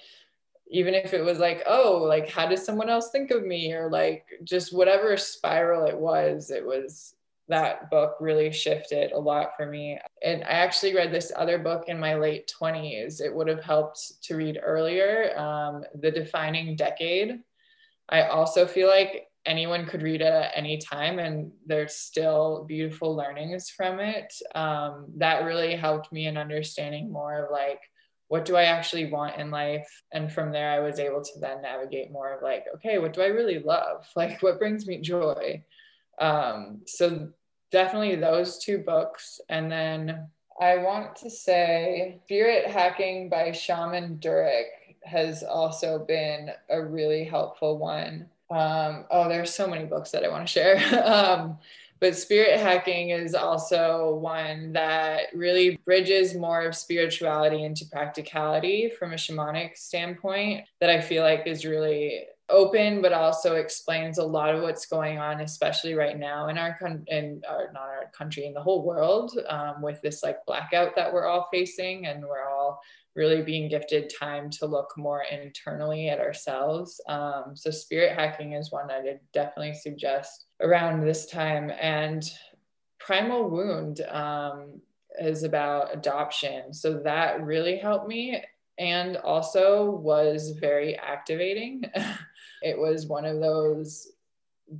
[0.73, 3.73] even if it was like oh like how does someone else think of me?
[3.73, 7.15] Or like just whatever spiral it was it was
[7.49, 9.99] that book really shifted a lot for me.
[10.23, 14.23] And i actually read this other book in my late 20s it would have helped
[14.23, 17.39] to read earlier um, the defining decade.
[18.07, 23.15] I also feel like anyone could read it at any time and there's still beautiful
[23.15, 27.79] learnings from it um, that really helped me in understanding more of like
[28.31, 30.03] what do I actually want in life?
[30.13, 33.21] And from there, I was able to then navigate more of like, okay, what do
[33.21, 34.07] I really love?
[34.15, 35.61] Like, what brings me joy?
[36.17, 37.27] Um, so,
[37.73, 39.41] definitely those two books.
[39.49, 40.29] And then
[40.61, 47.79] I want to say Spirit Hacking by Shaman Durek has also been a really helpful
[47.79, 48.29] one.
[48.51, 51.03] Um, oh, there's so many books that I want to share.
[51.05, 51.57] um,
[52.01, 59.13] but spirit hacking is also one that really bridges more of spirituality into practicality from
[59.13, 64.53] a shamanic standpoint that I feel like is really open but also explains a lot
[64.53, 68.45] of what's going on especially right now in our country in our not our country
[68.45, 72.47] in the whole world um, with this like blackout that we're all facing and we're
[72.47, 72.81] all
[73.15, 77.01] really being gifted time to look more internally at ourselves.
[77.07, 81.71] Um, so, spirit hacking is one I definitely suggest around this time.
[81.79, 82.23] And
[82.99, 84.81] Primal Wound um,
[85.19, 86.73] is about adoption.
[86.73, 88.41] So, that really helped me
[88.77, 91.83] and also was very activating.
[92.61, 94.07] it was one of those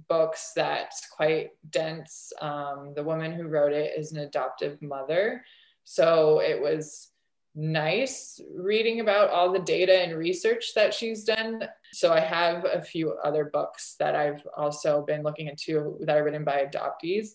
[0.08, 2.32] books that's quite dense.
[2.42, 5.44] Um, the woman who wrote it is an adoptive mother.
[5.84, 7.12] So, it was
[7.56, 11.68] nice reading about all the data and research that she's done.
[11.94, 16.24] So I have a few other books that I've also been looking into that are
[16.24, 17.32] written by adoptees.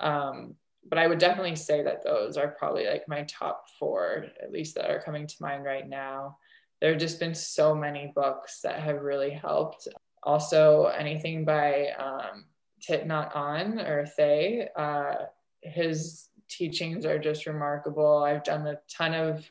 [0.00, 0.54] Um,
[0.88, 4.74] but I would definitely say that those are probably like my top four, at least
[4.76, 6.38] that are coming to mind right now.
[6.80, 9.88] There have just been so many books that have really helped.
[10.22, 12.44] Also, anything by um,
[12.86, 15.14] Thich Nhat Hanh or Thay, uh,
[15.60, 18.22] his teachings are just remarkable.
[18.22, 19.50] I've done a ton of,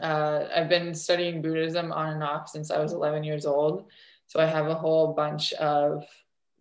[0.00, 3.86] uh, I've been studying Buddhism on and off since I was 11 years old.
[4.26, 6.04] So I have a whole bunch of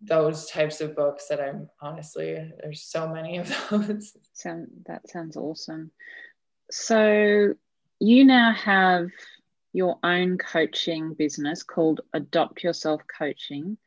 [0.02, 4.18] those types of books that I'm honestly, there's so many of those.
[4.34, 5.92] Sound, that sounds awesome.
[6.72, 7.54] So
[8.00, 9.10] you now have
[9.74, 13.78] your own coaching business called Adopt Yourself Coaching.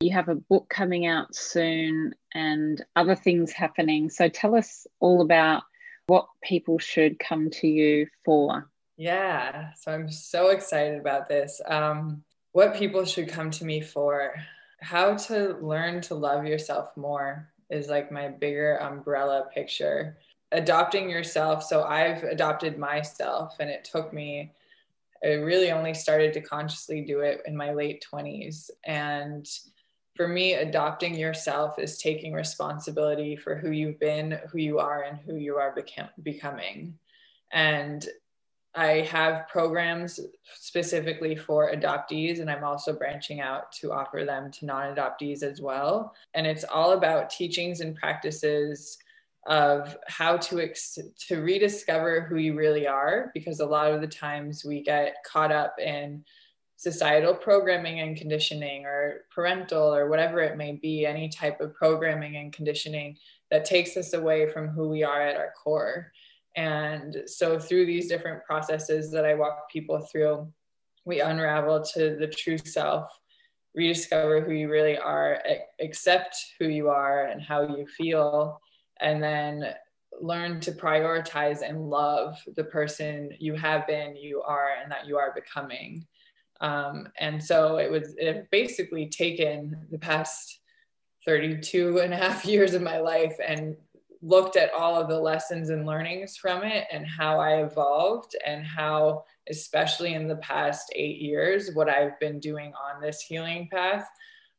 [0.00, 4.10] You have a book coming out soon and other things happening.
[4.10, 5.64] So tell us all about
[6.06, 8.70] what people should come to you for.
[8.96, 11.60] Yeah, so I'm so excited about this.
[11.66, 14.34] Um, what people should come to me for,
[14.80, 17.48] how to learn to love yourself more.
[17.70, 20.16] is like my bigger umbrella picture.
[20.52, 21.62] Adopting yourself.
[21.62, 24.52] So I've adopted myself, and it took me,
[25.24, 28.70] I really only started to consciously do it in my late 20s.
[28.84, 29.46] And
[30.16, 35.18] for me, adopting yourself is taking responsibility for who you've been, who you are, and
[35.18, 35.76] who you are
[36.22, 36.98] becoming.
[37.52, 38.06] And
[38.74, 40.20] I have programs
[40.54, 45.60] specifically for adoptees, and I'm also branching out to offer them to non adoptees as
[45.60, 46.14] well.
[46.34, 48.98] And it's all about teachings and practices
[49.46, 54.06] of how to ex- to rediscover who you really are because a lot of the
[54.06, 56.24] times we get caught up in
[56.76, 62.36] societal programming and conditioning or parental or whatever it may be any type of programming
[62.36, 63.16] and conditioning
[63.50, 66.12] that takes us away from who we are at our core.
[66.56, 70.52] And so through these different processes that I walk people through,
[71.04, 73.10] we unravel to the true self,
[73.74, 75.42] rediscover who you really are,
[75.80, 78.60] accept who you are and how you feel,
[79.00, 79.74] and then
[80.20, 85.16] learn to prioritize and love the person you have been, you are, and that you
[85.16, 86.06] are becoming.
[86.60, 90.60] Um, and so it was it basically taken the past
[91.24, 93.76] 32 and a half years of my life and
[94.20, 98.64] looked at all of the lessons and learnings from it and how I evolved and
[98.64, 104.08] how, especially in the past eight years, what I've been doing on this healing path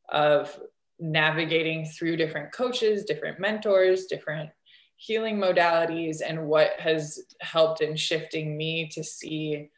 [0.08, 0.58] of
[1.00, 4.50] navigating through different coaches, different mentors, different
[4.96, 9.70] healing modalities, and what has helped in shifting me to see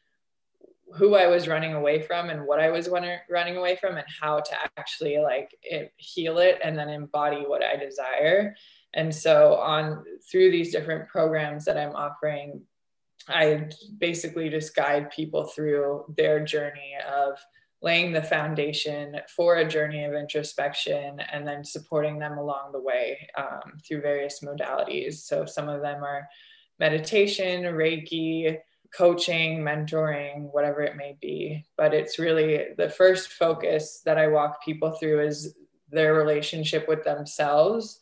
[0.94, 4.40] who I was running away from and what I was running away from and how
[4.40, 8.54] to actually like it, heal it and then embody what I desire.
[8.92, 12.62] And so on through these different programs that I'm offering,
[13.26, 13.68] I
[13.98, 17.38] basically just guide people through their journey of
[17.82, 23.28] laying the foundation for a journey of introspection and then supporting them along the way
[23.36, 25.14] um, through various modalities.
[25.14, 26.28] So some of them are
[26.78, 28.56] meditation, Reiki,
[28.96, 31.64] coaching, mentoring, whatever it may be.
[31.76, 35.54] But it's really the first focus that I walk people through is
[35.90, 37.98] their relationship with themselves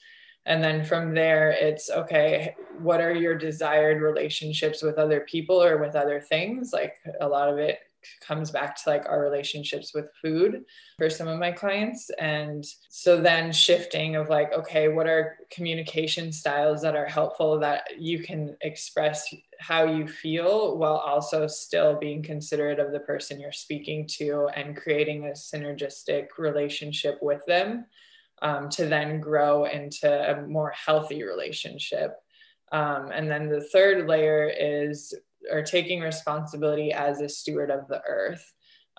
[0.46, 5.78] and then from there it's okay what are your desired relationships with other people or
[5.78, 7.80] with other things like a lot of it
[8.20, 10.64] comes back to like our relationships with food
[10.98, 16.32] for some of my clients and so then shifting of like okay what are communication
[16.32, 22.22] styles that are helpful that you can express how you feel while also still being
[22.22, 27.84] considerate of the person you're speaking to and creating a synergistic relationship with them
[28.42, 32.16] um, to then grow into a more healthy relationship.
[32.72, 35.14] Um, and then the third layer is
[35.50, 38.52] or taking responsibility as a steward of the earth.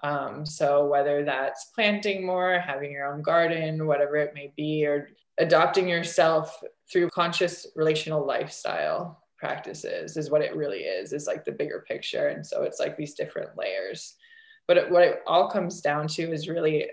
[0.03, 5.09] Um, so whether that's planting more, having your own garden, whatever it may be, or
[5.37, 6.59] adopting yourself
[6.91, 12.29] through conscious relational lifestyle practices is what it really is, is like the bigger picture.
[12.29, 14.15] And so it's like these different layers.
[14.67, 16.87] But it, what it all comes down to is really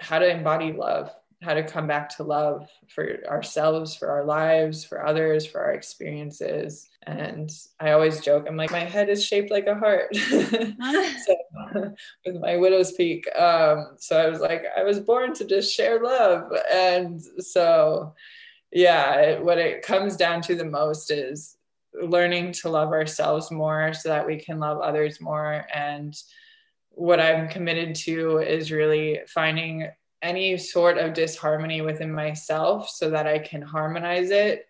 [0.00, 1.10] how to embody love
[1.40, 5.72] how to come back to love for ourselves, for our lives, for others, for our
[5.72, 6.88] experiences.
[7.06, 10.14] And I always joke, I'm like, my head is shaped like a heart.
[10.16, 11.36] so,
[12.26, 13.24] with my widow's peak.
[13.36, 16.50] Um, so I was like, I was born to just share love.
[16.72, 18.14] And so,
[18.72, 21.56] yeah, it, what it comes down to the most is
[22.02, 25.64] learning to love ourselves more so that we can love others more.
[25.72, 26.16] And
[26.90, 29.88] what I'm committed to is really finding
[30.22, 34.66] any sort of disharmony within myself so that I can harmonize it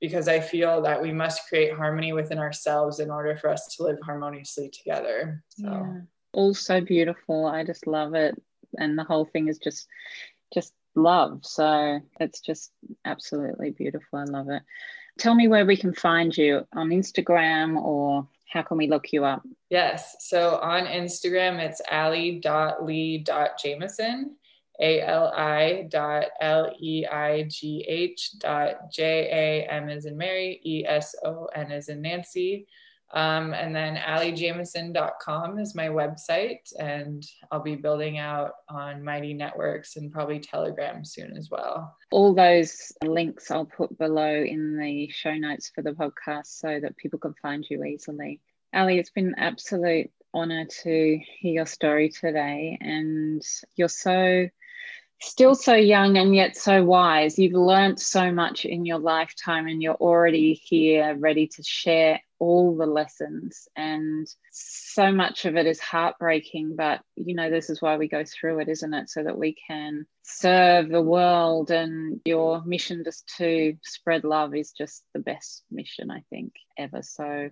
[0.00, 3.82] because I feel that we must create harmony within ourselves in order for us to
[3.82, 5.42] live harmoniously together.
[5.50, 6.00] So yeah.
[6.32, 7.46] all so beautiful.
[7.46, 8.40] I just love it.
[8.78, 9.86] And the whole thing is just
[10.52, 11.44] just love.
[11.44, 12.72] So it's just
[13.04, 14.18] absolutely beautiful.
[14.18, 14.62] I love it.
[15.18, 19.24] Tell me where we can find you on Instagram or how can we look you
[19.24, 19.42] up?
[19.68, 20.16] Yes.
[20.20, 24.36] So on Instagram, it's ali.leigh.jameson.
[24.80, 32.66] A-L-I dot L-E-I-G-H dot J-A-M as in Mary, E-S-O-N as in Nancy.
[33.12, 39.96] Um, and then alijameson.com is my website, and I'll be building out on Mighty Networks
[39.96, 41.96] and probably Telegram soon as well.
[42.12, 46.96] All those links I'll put below in the show notes for the podcast so that
[46.96, 48.40] people can find you easily.
[48.72, 53.42] Ali, it's been an absolute honor to hear your story today, and
[53.74, 54.48] you're so
[55.20, 57.38] still so young and yet so wise.
[57.38, 62.76] You've learned so much in your lifetime, and you're already here ready to share all
[62.76, 63.68] the lessons.
[63.76, 68.24] And so much of it is heartbreaking but you know this is why we go
[68.24, 69.08] through it isn't it?
[69.10, 74.72] So that we can serve the world and your mission just to spread love is
[74.72, 77.02] just the best mission i think ever.
[77.02, 77.50] So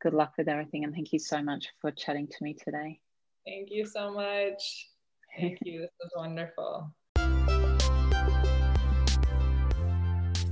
[0.00, 3.00] good luck with everything and thank you so much for chatting to me today.
[3.46, 4.88] Thank you so much
[5.36, 6.90] thank you this was wonderful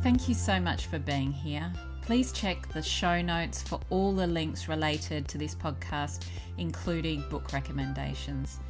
[0.05, 1.73] Thank you so much for being here.
[2.02, 6.27] Please check the show notes for all the links related to this podcast,
[6.59, 8.61] including book recommendations.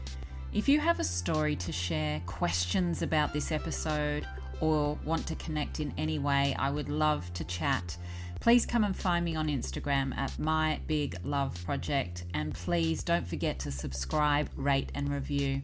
[0.52, 4.28] If you have a story to share, questions about this episode,
[4.60, 7.96] or want to connect in any way, I would love to chat.
[8.38, 13.26] Please come and find me on Instagram at My Big Love Project, and please don't
[13.26, 15.62] forget to subscribe, rate, and review.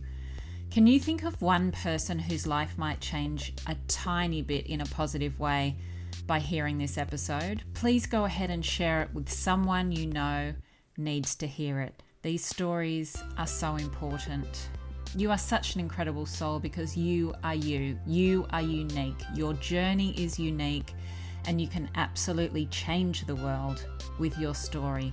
[0.71, 4.87] Can you think of one person whose life might change a tiny bit in a
[4.87, 5.75] positive way
[6.29, 7.65] by hearing this episode?
[7.75, 10.55] Please go ahead and share it with someone you know
[10.97, 12.05] needs to hear it.
[12.23, 14.69] These stories are so important.
[15.17, 17.99] You are such an incredible soul because you are you.
[18.07, 19.21] You are unique.
[19.35, 20.93] Your journey is unique,
[21.47, 23.85] and you can absolutely change the world
[24.21, 25.13] with your story.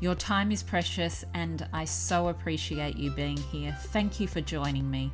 [0.00, 3.76] Your time is precious, and I so appreciate you being here.
[3.86, 5.10] Thank you for joining me.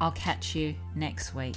[0.00, 1.56] I'll catch you next week.